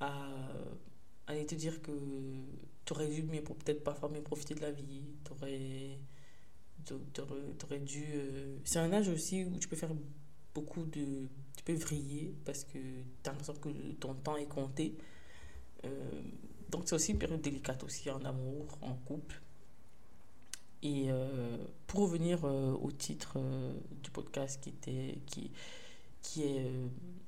[0.00, 0.28] à
[1.26, 1.92] aller te dire que
[2.84, 5.02] tu aurais dû mais peut-être pas mieux profiter de la vie.
[5.24, 5.98] Tu aurais,
[7.64, 9.94] aurais, dû euh, c'est un âge aussi où tu peux faire
[10.54, 13.68] beaucoup de tu peux vriller parce que tu as l'impression que
[14.00, 14.96] ton temps est compté.
[15.84, 16.22] Euh,
[16.70, 19.40] donc c'est aussi une période délicate aussi en amour en couple.
[20.82, 23.38] Et euh, pour revenir au titre
[24.02, 25.50] du podcast qui était qui
[26.22, 26.70] qui est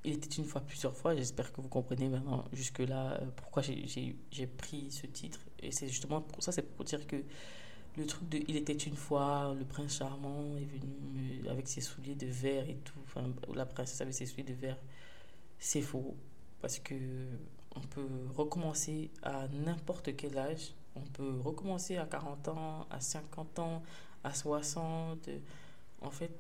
[0.05, 1.15] Il était une fois plusieurs fois.
[1.15, 5.41] J'espère que vous comprenez maintenant jusque-là euh, pourquoi j'ai pris ce titre.
[5.61, 7.23] Et c'est justement pour ça, c'est pour dire que
[7.97, 12.15] le truc de Il était une fois, le prince charmant est venu avec ses souliers
[12.15, 14.79] de verre et tout, enfin la princesse avec ses souliers de verre,
[15.59, 16.17] c'est faux.
[16.61, 16.95] Parce que
[17.77, 20.75] on peut recommencer à n'importe quel âge.
[20.97, 23.83] On peut recommencer à 40 ans, à 50 ans,
[24.25, 25.29] à 60.
[26.01, 26.33] En fait,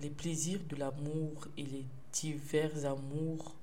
[0.00, 3.54] les plaisirs de l'amour et les divers amours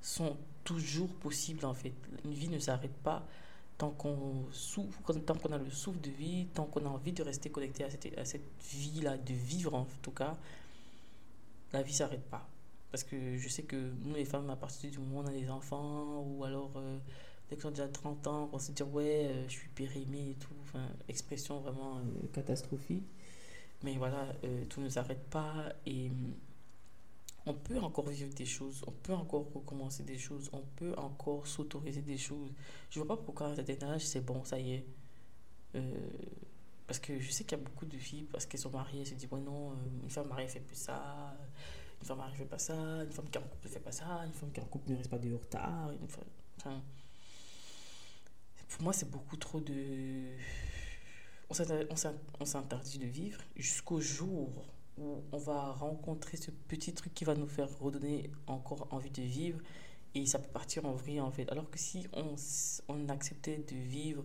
[0.00, 1.92] sont toujours possibles en fait.
[2.24, 3.26] Une vie ne s'arrête pas
[3.78, 7.22] tant qu'on souffre, tant qu'on a le souffle de vie, tant qu'on a envie de
[7.22, 10.36] rester connecté à cette, à cette vie-là, de vivre en tout cas,
[11.72, 12.46] la vie s'arrête pas.
[12.90, 15.32] Parce que je sais que nous les femmes, à partir du moment où on a
[15.32, 16.98] des enfants, ou alors euh,
[17.48, 20.34] dès qu'on a déjà 30 ans, on se dit ouais, euh, je suis périmée et
[20.34, 20.48] tout,
[21.08, 23.04] expression vraiment euh, catastrophique.
[23.82, 26.10] Mais voilà, euh, tout ne s'arrête pas et
[27.46, 31.46] on peut encore vivre des choses, on peut encore recommencer des choses, on peut encore
[31.46, 32.52] s'autoriser des choses.
[32.90, 34.86] Je vois pas pourquoi à un certain âge, c'est bon, ça y est.
[35.74, 36.08] Euh,
[36.86, 39.06] parce que je sais qu'il y a beaucoup de filles, parce qu'elles sont mariées, elles
[39.06, 41.36] se disent, ouais, non, euh, une femme mariée fait plus ça,
[42.00, 43.92] une femme mariée fait pas ça, une femme qui est en couple ne fait pas
[43.92, 45.92] ça, une femme qui est en couple ne reste pas de retard.
[46.58, 46.82] Femme...
[48.68, 50.36] pour moi, c'est beaucoup trop de
[51.50, 54.50] on s'interdit de vivre jusqu'au jour
[55.00, 59.22] où on va rencontrer ce petit truc qui va nous faire redonner encore envie de
[59.22, 59.58] vivre
[60.14, 61.50] et ça peut partir en vrille en fait.
[61.50, 62.34] Alors que si on,
[62.88, 64.24] on acceptait de vivre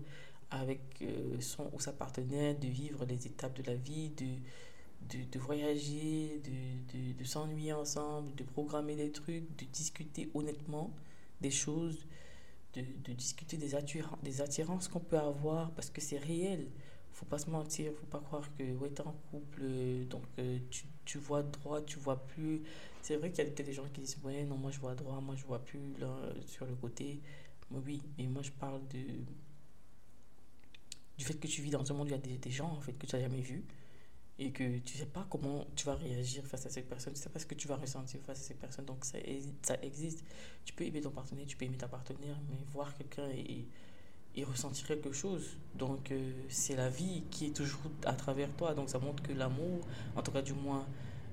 [0.52, 5.40] avec euh, son ou sa partenaire, de vivre les étapes de la vie, de, de,
[5.40, 10.92] voyager, de, de, de s'ennuyer ensemble, de programmer des trucs, de discuter honnêtement
[11.42, 12.06] des choses,
[12.74, 13.72] de, de discuter des,
[14.24, 16.68] des attirances qu'on peut avoir parce que c'est réel
[17.16, 19.64] faut pas se mentir, faut pas croire que ouais, tu es en couple,
[20.10, 22.62] donc euh, tu, tu, vois droit, tu vois plus.
[23.02, 25.22] C'est vrai qu'il y a des gens qui disent ouais, non, moi je vois droit,
[25.22, 26.14] moi je vois plus là,
[26.46, 27.22] sur le côté.
[27.72, 29.00] oui, mais moi je parle de
[31.18, 32.68] du fait que tu vis dans un monde où il y a des, des gens
[32.70, 33.64] en fait que tu n'as jamais vu
[34.38, 37.30] et que tu sais pas comment tu vas réagir face à cette personne, tu sais
[37.30, 38.86] pas ce que tu vas ressentir face à cette personne.
[38.86, 39.18] Donc ça,
[39.62, 40.26] ça existe.
[40.66, 43.68] Tu peux aimer ton partenaire, tu peux aimer ta partenaire, mais voir quelqu'un et et
[44.44, 45.58] ressentir quelque chose.
[45.76, 48.74] Donc euh, c'est la vie qui est toujours à travers toi.
[48.74, 49.82] Donc ça montre que l'amour,
[50.16, 50.86] en tout cas du moins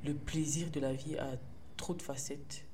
[0.05, 1.37] le plaisir de la vie a
[1.77, 2.65] trop de facettes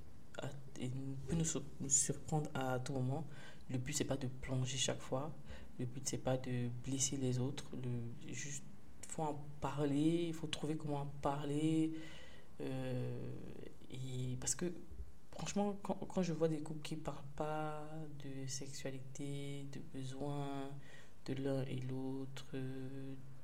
[0.81, 0.91] et
[1.27, 3.27] peut nous, surprendre à tout moment.
[3.71, 5.33] Le but c'est pas de plonger chaque fois.
[5.79, 7.65] Le but c'est pas de blesser les autres.
[7.83, 8.63] Le juste
[9.09, 11.93] faut en parler, il faut trouver comment en parler.
[12.61, 13.33] Euh,
[13.91, 14.67] et parce que,
[15.39, 17.89] franchement, quand, je vois des couples qui ne parlent pas
[18.25, 20.69] de sexualité, de besoins
[21.27, 22.45] de l'un et l'autre,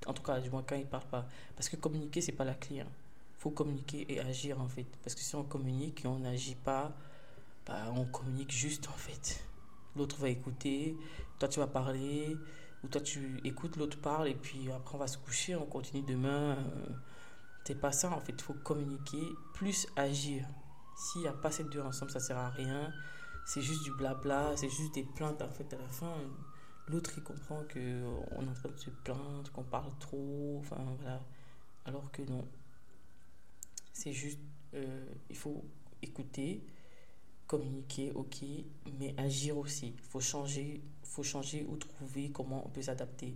[0.07, 1.27] en tout cas, du moins quand ils ne parlent pas.
[1.57, 2.81] Parce que communiquer, c'est pas la clé.
[2.81, 2.89] Hein.
[3.39, 4.87] faut communiquer et agir, en fait.
[5.03, 6.93] Parce que si on communique et on n'agit pas,
[7.67, 9.41] bah, on communique juste, en fait.
[9.97, 10.97] L'autre va écouter,
[11.39, 12.37] toi tu vas parler,
[12.83, 16.03] ou toi tu écoutes, l'autre parle, et puis après on va se coucher, on continue
[16.03, 16.57] demain.
[16.57, 16.89] Euh,
[17.65, 18.33] c'est pas ça, en fait.
[18.33, 19.23] Il faut communiquer,
[19.55, 20.47] plus agir.
[20.97, 22.93] S'il n'y a pas ces deux ensemble, ça sert à rien.
[23.47, 26.15] C'est juste du blabla, c'est juste des plaintes, en fait, à la fin
[26.89, 31.25] L'autre, il comprend qu'on est en train de se plaindre, qu'on parle trop, enfin voilà.
[31.87, 32.47] Alors que non.
[33.93, 34.41] C'est juste,
[34.75, 35.65] euh, il faut
[36.03, 36.63] écouter,
[37.47, 38.45] communiquer, ok,
[38.99, 39.95] mais agir aussi.
[39.97, 43.35] Il faut changer, faut changer ou trouver comment on peut s'adapter.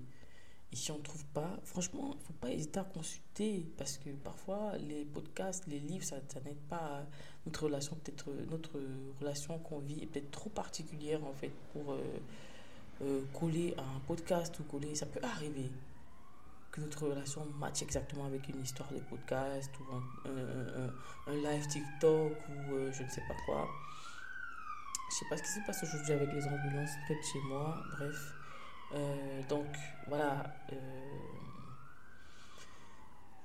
[0.70, 3.96] Et si on ne trouve pas, franchement, il ne faut pas hésiter à consulter parce
[3.96, 7.06] que parfois les podcasts, les livres, ça, ça n'aide pas
[7.46, 8.78] notre relation, peut-être notre
[9.20, 11.92] relation qu'on vit est peut-être trop particulière en fait pour.
[11.92, 12.02] Euh,
[13.00, 15.70] euh, coller à un podcast ou coller, ça peut arriver
[16.72, 22.32] que notre relation matche exactement avec une histoire de podcast ou un, un, live TikTok
[22.48, 23.68] ou euh, je ne sais pas quoi.
[25.10, 27.80] Je sais pas ce qui se passe aujourd'hui avec les ambulances près de chez moi.
[27.92, 28.37] Bref.
[28.94, 29.66] Euh, donc
[30.06, 30.54] voilà.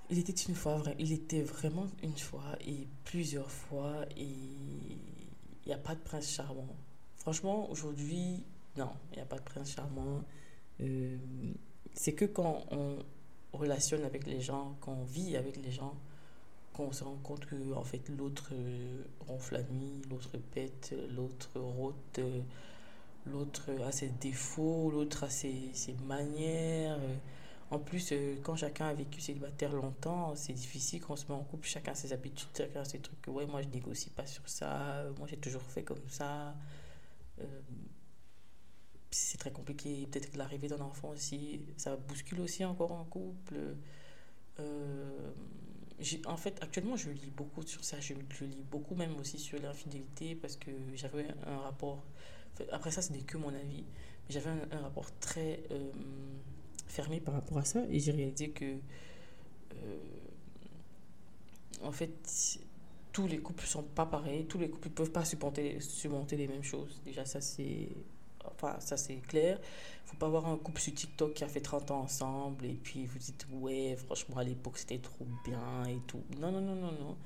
[0.09, 0.81] il était une fois.
[0.99, 4.05] Il était vraiment une fois et plusieurs fois.
[4.17, 6.75] Et il n'y a pas de prince charmant.
[7.17, 8.43] Franchement, aujourd'hui,
[8.77, 10.23] non, il n'y a pas de prince charmant.
[10.81, 11.17] Euh,
[11.93, 12.97] c'est que quand on
[13.53, 15.95] relationne avec les gens, quand on vit avec les gens,
[16.73, 21.51] qu'on se rend compte que en fait l'autre euh, ronfle la nuit, l'autre pète, l'autre
[21.57, 22.41] euh,
[23.25, 26.99] l'autre a ses défauts, l'autre a ses, ses manières.
[27.71, 28.13] En plus,
[28.43, 31.93] quand chacun a vécu célibataire longtemps, c'est difficile quand on se met en couple, chacun
[31.93, 33.25] a ses habitudes, chacun a ses trucs.
[33.27, 36.55] Ouais, moi je négocie pas sur ça, moi j'ai toujours fait comme ça
[39.13, 40.07] c'est très compliqué.
[40.11, 43.55] Peut-être que l'arrivée d'un enfant aussi, ça bouscule aussi encore un couple.
[44.59, 45.31] Euh,
[46.25, 47.99] en fait, actuellement, je lis beaucoup sur ça.
[47.99, 52.03] Je, lis beaucoup même aussi sur l'infidélité parce que j'avais un rapport.
[52.71, 53.83] Après ça, ce n'est que mon avis.
[54.29, 55.91] J'avais un, rapport très euh,
[56.87, 59.97] fermé par rapport à ça et j'ai réalisé que, euh,
[61.83, 62.59] en fait,
[63.11, 64.45] tous les couples sont pas pareils.
[64.45, 67.01] Tous les couples ne peuvent pas supporter, surmonter les mêmes choses.
[67.05, 67.89] Déjà, ça, c'est
[68.45, 69.59] Enfin, ça c'est clair.
[70.05, 73.05] faut pas avoir un couple sur TikTok qui a fait 30 ans ensemble et puis
[73.05, 76.21] vous dites, ouais, franchement, à l'époque c'était trop bien et tout.
[76.39, 77.17] Non, non, non, non, non.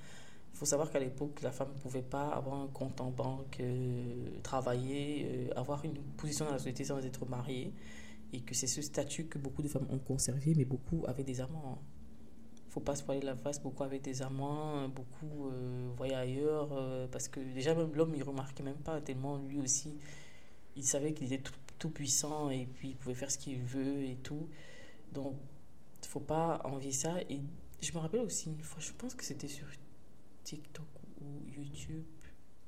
[0.58, 3.60] Il faut savoir qu'à l'époque, la femme ne pouvait pas avoir un compte en banque,
[3.60, 7.76] euh, travailler, euh, avoir une position dans la société sans être mariée.
[8.34, 11.42] Et que c'est ce statut que beaucoup de femmes ont conservé, mais beaucoup avaient des
[11.42, 11.80] amants.
[12.66, 16.70] Il faut pas se voiler la face, beaucoup avaient des amants, beaucoup euh, voyaient ailleurs,
[17.12, 19.96] parce que déjà même l'homme, il remarquait même pas tellement lui aussi
[20.78, 24.16] il savait qu'il était tout, puissant et puis il pouvait faire ce qu'il veut et
[24.18, 24.48] tout.
[25.12, 25.36] Donc,
[26.08, 27.20] faut pas envier ça.
[27.30, 27.42] Et
[27.82, 29.68] je me rappelle aussi une fois, je pense que c'était sur
[30.48, 30.88] TikTok
[31.20, 32.06] ou YouTube,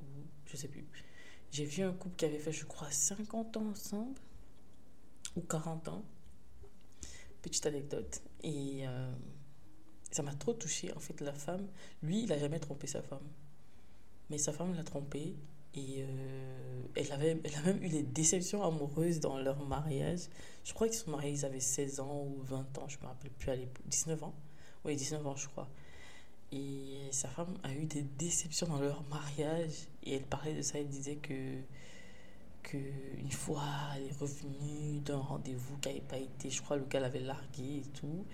[0.01, 0.05] ou
[0.45, 0.85] je sais plus.
[1.49, 4.19] J'ai vu un couple qui avait fait, je crois, 50 ans ensemble,
[5.37, 6.03] ou 40 ans.
[7.41, 8.21] Petite anecdote.
[8.43, 9.13] Et euh,
[10.11, 10.93] ça m'a trop touché.
[10.93, 11.65] En fait, la femme,
[12.03, 13.27] lui, il a jamais trompé sa femme.
[14.29, 15.37] Mais sa femme l'a trompé
[15.73, 20.27] et euh, elle, avait, elle a même eu des déceptions amoureuses dans leur mariage.
[20.65, 23.07] Je crois qu'ils sont mariés, ils avaient 16 ans ou 20 ans, je ne me
[23.07, 23.85] rappelle plus à l'époque.
[23.87, 24.35] 19 ans
[24.83, 25.69] Oui, 19 ans, je crois.
[26.51, 29.87] Et sa femme a eu des déceptions dans leur mariage.
[30.03, 31.57] Et elle parlait de ça, elle disait que,
[32.63, 32.77] que
[33.17, 33.63] une fois,
[33.95, 37.77] elle est revenue d'un rendez-vous qui n'avait pas été, je crois, le gars l'avait largué
[37.77, 38.25] et tout.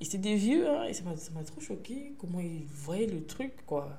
[0.00, 3.64] Et c'est des vieux, hein, et ça m'a trop choqué comment ils voyaient le truc,
[3.64, 3.98] quoi.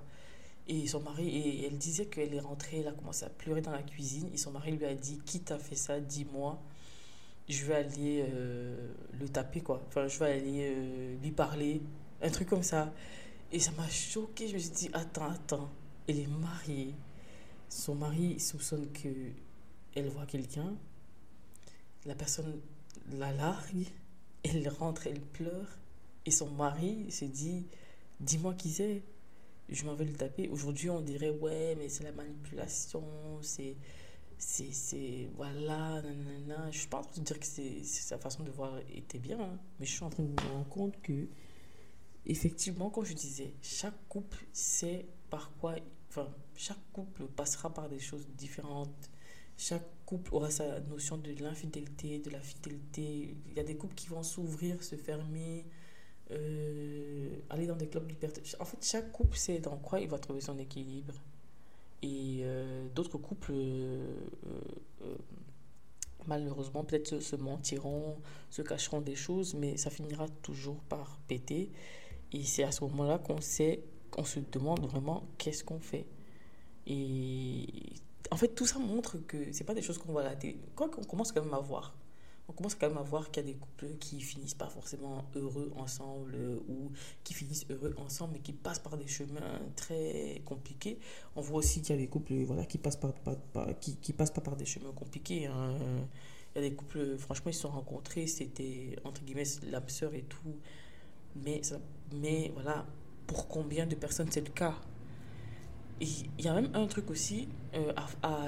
[0.70, 3.72] Et son mari, et elle disait qu'elle est rentrée, elle a commencé à pleurer dans
[3.72, 4.30] la cuisine.
[4.34, 6.62] Et son mari lui a dit Qui t'a fait ça Dis-moi.
[7.48, 8.76] Je vais aller euh,
[9.18, 9.82] le taper, quoi.
[9.88, 11.82] Enfin, je vais aller euh, lui parler.
[12.22, 12.94] Un truc comme ça.
[13.52, 14.48] Et ça m'a choqué.
[14.48, 15.70] Je me suis dit Attends, attends.
[16.08, 16.94] Elle est mariée.
[17.70, 19.10] Son mari soupçonne que
[19.96, 20.76] elle voit quelqu'un.
[22.06, 22.62] La personne
[23.12, 23.88] la largue.
[24.44, 25.78] Elle rentre, elle pleure.
[26.26, 27.66] Et son mari se dit
[28.20, 29.04] Dis-moi qui c'est
[29.70, 30.48] je m'en vais le taper.
[30.50, 33.04] Aujourd'hui, on dirait, ouais, mais c'est la manipulation,
[33.42, 33.76] c'est.
[34.40, 35.30] C'est.
[35.36, 36.70] Voilà, nanana.
[36.72, 39.40] Je suis pas en train de dire que c'est sa façon de voir était bien,
[39.40, 39.60] hein.
[39.80, 41.28] mais je suis en train de me rendre compte que,
[42.28, 45.76] effectivement, comme je disais, chaque couple sait par quoi.
[46.10, 49.10] Enfin, chaque couple passera par des choses différentes.
[49.58, 53.36] Chaque couple aura sa notion de l'infidélité, de la fidélité.
[53.48, 55.66] Il y a des couples qui vont s'ouvrir, se fermer
[56.32, 58.42] euh, aller dans des clubs liberté.
[58.60, 61.14] En fait, chaque couple sait dans quoi il va trouver son équilibre.
[62.04, 63.54] Et euh, d'autres couples,
[66.28, 68.18] malheureusement, peut-être se, mentiront,
[68.50, 71.72] se cacheront des choses, mais ça finira toujours par péter.
[72.34, 76.06] Et c'est à ce moment-là qu'on sait, qu'on se demande vraiment qu'est-ce qu'on fait.
[76.86, 77.66] Et
[78.32, 80.60] en fait, tout ça montre que c'est pas des choses qu'on la télé.
[80.76, 81.96] Quoi qu'on commence quand même à voir
[82.50, 85.26] on commence quand même à voir qu'il y a des couples qui finissent pas forcément
[85.36, 86.92] heureux ensemble euh, ou
[87.24, 90.98] qui finissent heureux ensemble mais qui passent par des chemins très compliqués.
[91.36, 93.14] On voit aussi qu'il y a des couples voilà, qui passent par,
[93.82, 95.48] qui, qui, passent pas par des chemins compliqués.
[95.48, 95.76] Hein.
[96.56, 100.14] Il y a des couples, franchement, ils se sont rencontrés, c'était entre guillemets l'âme sœur
[100.14, 100.56] et tout.
[101.36, 101.62] Mais,
[102.14, 102.86] mais voilà,
[103.26, 104.76] pour combien de personnes c'est le cas?
[106.00, 107.92] Il y a même un truc aussi, euh,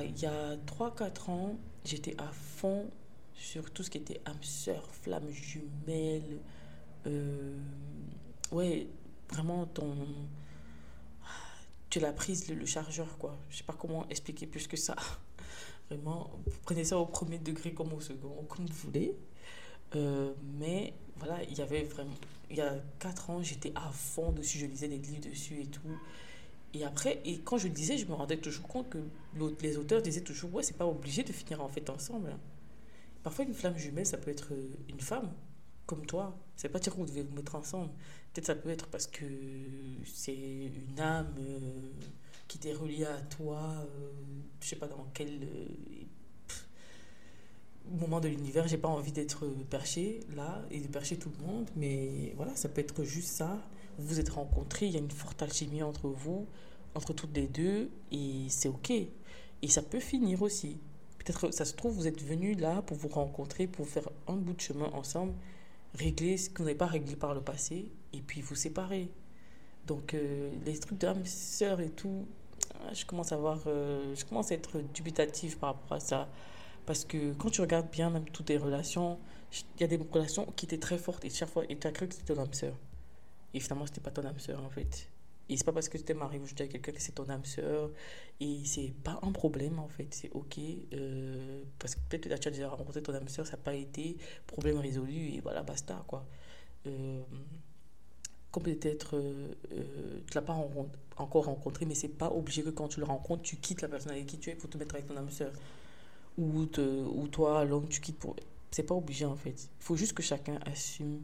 [0.03, 2.89] il y a 3-4 ans, j'étais à fond
[3.33, 6.39] sur tout ce qui était âme sœur, flamme jumelle.
[7.07, 7.57] Euh,
[8.51, 8.87] ouais,
[9.31, 9.95] vraiment ton.
[11.89, 13.37] Tu l'as prise le, chargeur, quoi.
[13.49, 14.95] Je sais pas comment expliquer plus que ça.
[15.89, 19.15] Vraiment, vous prenez ça au premier degré comme au second, comme vous voulez.
[19.95, 22.15] Euh, mais voilà, il y avait vraiment.
[22.49, 25.67] Il y a 4 ans, j'étais à fond dessus, je lisais des livres dessus et
[25.67, 25.81] tout.
[26.73, 28.99] Et après, et quand je le disais, je me rendais toujours compte que
[29.61, 32.35] les auteurs disaient toujours Ouais, c'est pas obligé de finir en fait ensemble.
[33.23, 35.31] Parfois, une flamme jumelle, ça peut être euh, une femme,
[35.85, 36.37] comme toi.
[36.55, 37.89] C'est pas dire que vous devez vous mettre ensemble.
[38.33, 39.25] Peut-être ça peut être parce que
[40.05, 41.59] c'est une âme euh,
[42.47, 44.11] qui t'est reliée à toi, euh,
[44.61, 45.47] je sais pas dans quel
[47.97, 51.69] moment de l'univers, j'ai pas envie d'être perché là et de percher tout le monde,
[51.75, 53.57] mais voilà, ça peut être juste ça.
[53.97, 56.47] Vous vous êtes rencontrés, il y a une forte alchimie entre vous,
[56.95, 58.91] entre toutes les deux, et c'est ok.
[58.91, 60.77] Et ça peut finir aussi.
[61.17, 64.53] Peut-être ça se trouve, vous êtes venus là pour vous rencontrer, pour faire un bout
[64.53, 65.33] de chemin ensemble,
[65.95, 69.09] régler ce que vous n'avez pas réglé par le passé, et puis vous séparer.
[69.85, 72.25] Donc, euh, les trucs d'âme sœur et tout,
[72.75, 76.29] ah, je commence à voir, euh, je commence à être dubitative par rapport à ça.
[76.89, 79.19] Parce que quand tu regardes bien, même toutes tes relations,
[79.75, 82.07] il y a des relations qui étaient très fortes et chaque fois, tu as cru
[82.07, 82.73] que c'était ton âme sœur.
[83.53, 85.07] Et finalement, c'était pas ton âme sœur en fait.
[85.49, 87.45] Et c'est pas parce que tu t'es marié aujourd'hui avec quelqu'un que c'est ton âme
[87.45, 87.91] sœur.
[88.39, 90.07] Et c'est pas un problème en fait.
[90.09, 90.57] C'est ok.
[90.93, 93.75] Euh, parce que peut-être que tu as déjà rencontré ton âme sœur, ça n'a pas
[93.75, 94.17] été
[94.47, 96.25] problème résolu et voilà, basta quoi.
[96.87, 97.21] Euh,
[98.49, 100.57] comme peut-être euh, euh tu l'as pas
[101.17, 104.13] encore rencontré, mais c'est pas obligé que quand tu le rencontres, tu quittes la personne
[104.13, 105.51] avec qui tu es pour te mettre avec ton âme sœur.
[106.39, 108.35] Ou, te, ou toi, l'homme, tu quittes pour.
[108.71, 109.69] C'est pas obligé en fait.
[109.79, 111.21] Il faut juste que chacun assume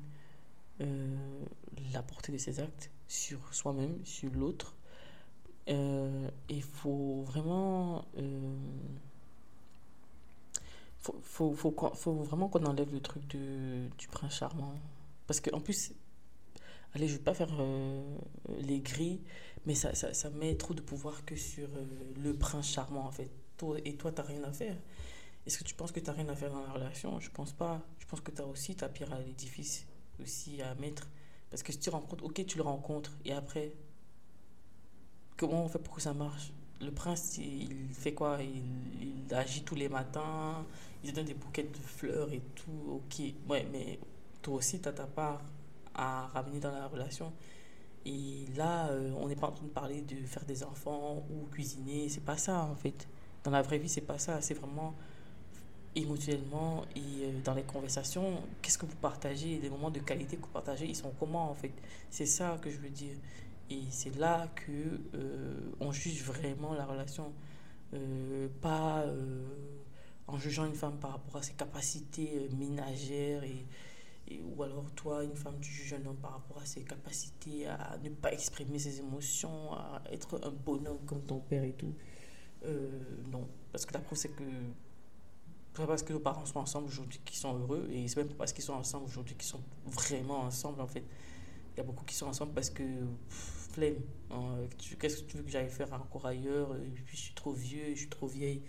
[1.94, 4.76] la portée de ses actes sur soi-même, sur l'autre.
[5.70, 8.06] Euh, il faut vraiment...
[8.18, 8.56] Euh,
[11.00, 14.74] faut, faut, faut, faut, vraiment qu'on enlève le truc de, du prince charmant.
[15.28, 15.94] Parce qu'en plus,
[16.94, 18.18] allez, je ne vais pas faire euh,
[18.60, 19.22] les gris,
[19.66, 21.86] mais ça, ça, met trop de pouvoir que sur euh,
[22.24, 23.30] le prince charmant, en fait.
[23.84, 24.76] Et toi, tu n'as rien à faire.
[25.46, 27.20] Est-ce que tu penses que tu n'as rien à faire dans la relation?
[27.20, 27.82] Je pense pas.
[28.00, 29.88] Je pense que tu as aussi ta pierre à l'édifice
[30.22, 31.08] aussi à mettre.
[31.50, 33.74] Parce que si tu rencontres, ok, tu le rencontres, et après,
[35.38, 36.52] comment on fait pour que ça marche?
[36.82, 38.40] Le prince, il fait quoi?
[38.42, 40.66] Il, agit tous les matins,
[41.04, 43.22] il donne des bouquets de fleurs et tout, ok.
[43.50, 44.00] Ouais, mais
[44.42, 45.42] toi aussi, tu as ta part
[45.94, 47.34] à ramener dans la relation.
[48.06, 51.48] Et là, euh, on n'est pas en train de parler de faire des enfants ou
[51.48, 53.08] cuisiner, c'est pas ça en fait.
[53.46, 54.96] Dans la vraie vie, c'est pas ça, c'est vraiment
[55.96, 60.42] émotionnellement et euh, dans les conversations, qu'est-ce que vous partagez, les moments de qualité que
[60.42, 61.72] vous partagez, ils sont comment en fait?
[62.10, 63.16] C'est ça que je veux dire.
[63.70, 67.32] Et c'est là que euh, on juge vraiment la relation,
[67.94, 69.06] euh, pas
[70.28, 75.36] en jugeant une femme par rapport à ses capacités ménagères et, ou alors toi, une
[75.36, 79.00] femme, tu juges un homme par rapport à ses capacités à ne pas exprimer ses
[79.00, 81.94] émotions, à être un bonhomme comme ton père et tout.
[83.32, 84.44] Non, parce que la preuve c'est que
[85.76, 88.36] pas parce que nos parents sont ensemble aujourd'hui qu'ils sont heureux, et c'est même pas
[88.40, 91.04] parce qu'ils sont ensemble aujourd'hui qu'ils sont vraiment ensemble, en fait.
[91.74, 92.84] Il y a beaucoup qui sont ensemble parce que,
[93.28, 93.96] flemme,
[94.32, 94.60] hein,
[95.00, 97.94] qu'est-ce que tu veux que j'aille faire encore ailleurs, et puis je suis trop vieux,
[97.94, 98.62] je suis trop vieille.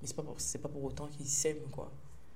[0.00, 1.92] Mais c'est pas, pour, pas pour autant qu'ils s'aiment, quoi.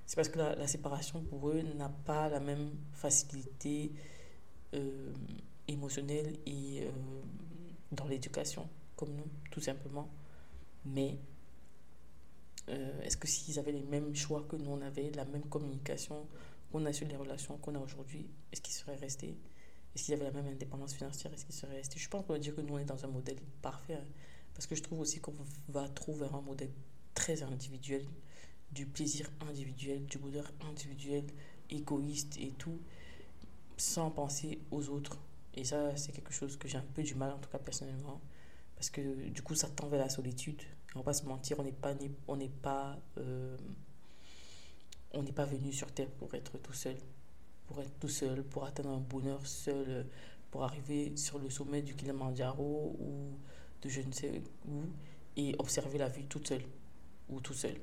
[0.07, 3.93] C'est parce que la, la, séparation, pour eux, n'a pas la même facilité
[4.75, 5.13] euh,
[5.67, 6.91] émotionnelle et euh,
[7.93, 10.09] dans l'éducation, comme nous, tout simplement.
[10.85, 11.19] Mais
[12.69, 16.27] euh, est-ce que s'ils avaient les mêmes choix que nous on avait, la même communication
[16.71, 19.37] qu'on a sur les relations qu'on a aujourd'hui, est-ce qu'ils seraient restés?
[19.95, 21.99] Est-ce qu'ils avaient la même indépendance financière Est-ce qu'ils seraient restés?
[21.99, 24.05] Je en train de dire que nous on est dans un modèle parfait, hein,
[24.55, 25.35] parce que je trouve aussi qu'on
[25.69, 26.71] va trouver un modèle
[27.15, 28.05] très individuel,
[28.73, 31.25] du plaisir individuel, du bonheur individuel,
[31.71, 32.79] égoïste et tout.
[33.77, 35.19] sans penser aux autres.
[35.55, 38.21] Et ça, c'est quelque chose que j'ai un peu du mal, en tout cas personnellement.
[38.79, 40.63] Parce que du coup, ça tend vers la solitude.
[40.95, 41.97] On va pas se mentir, on n'est pas,
[42.29, 43.57] on n'est pas, euh,
[45.11, 46.95] on n'est pas venu sur Terre pour être tout seul.
[47.67, 50.07] Pour être tout seul, pour atteindre un bonheur seul,
[50.53, 53.37] pour arriver sur le sommet du Kilimanjaro ou
[53.83, 54.83] de je ne sais où
[55.37, 56.65] et observer la vie toute seule
[57.29, 57.75] ou tout seul.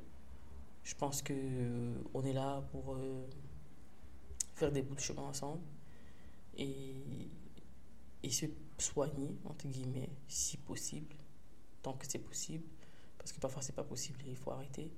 [0.85, 3.27] Je pense que euh, on est là pour euh,
[4.53, 5.61] faire des bouts de chemin ensemble
[6.57, 6.95] et,
[8.25, 8.47] et se
[8.79, 11.15] soigner, entre guillemets, si possible,
[11.83, 12.65] tant que c'est possible,
[13.19, 14.91] parce que parfois c'est pas possible et il faut arrêter.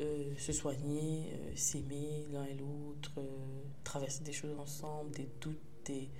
[0.00, 3.12] Euh, se soigner, s'aimer l'un et l'autre,
[3.84, 6.10] traverser des choses ensemble, des doutes, des...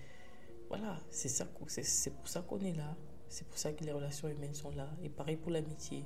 [0.69, 2.95] Voilà, c'est ça, c'est pour ça qu'on est là.
[3.29, 4.89] C'est pour ça que les relations humaines sont là.
[5.03, 6.05] Et pareil pour l'amitié.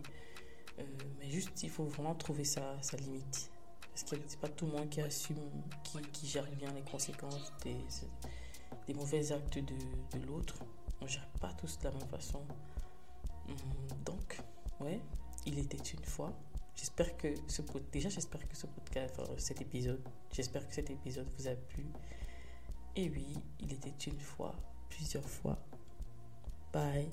[0.79, 0.83] Euh,
[1.19, 3.51] mais juste, il faut vraiment trouver sa, sa limite.
[3.91, 5.37] Parce que c'est pas tout le monde qui assume,
[5.85, 7.53] qui, qui gère bien les conséquences
[8.87, 9.75] des mauvais actes de,
[10.19, 10.57] de l'autre.
[11.01, 12.43] On ne gère pas tous de la même façon.
[13.49, 13.55] Hum,
[14.05, 14.41] donc,
[14.81, 15.01] ouais,
[15.47, 16.33] il était une fois.
[16.75, 20.01] J'espère que ce déjà j'espère que ce podcast, cet épisode,
[20.33, 21.87] j'espère que cet épisode vous a plu.
[22.95, 23.27] Et oui,
[23.61, 24.55] il était une fois,
[24.89, 25.59] plusieurs fois.
[26.73, 27.11] Bye.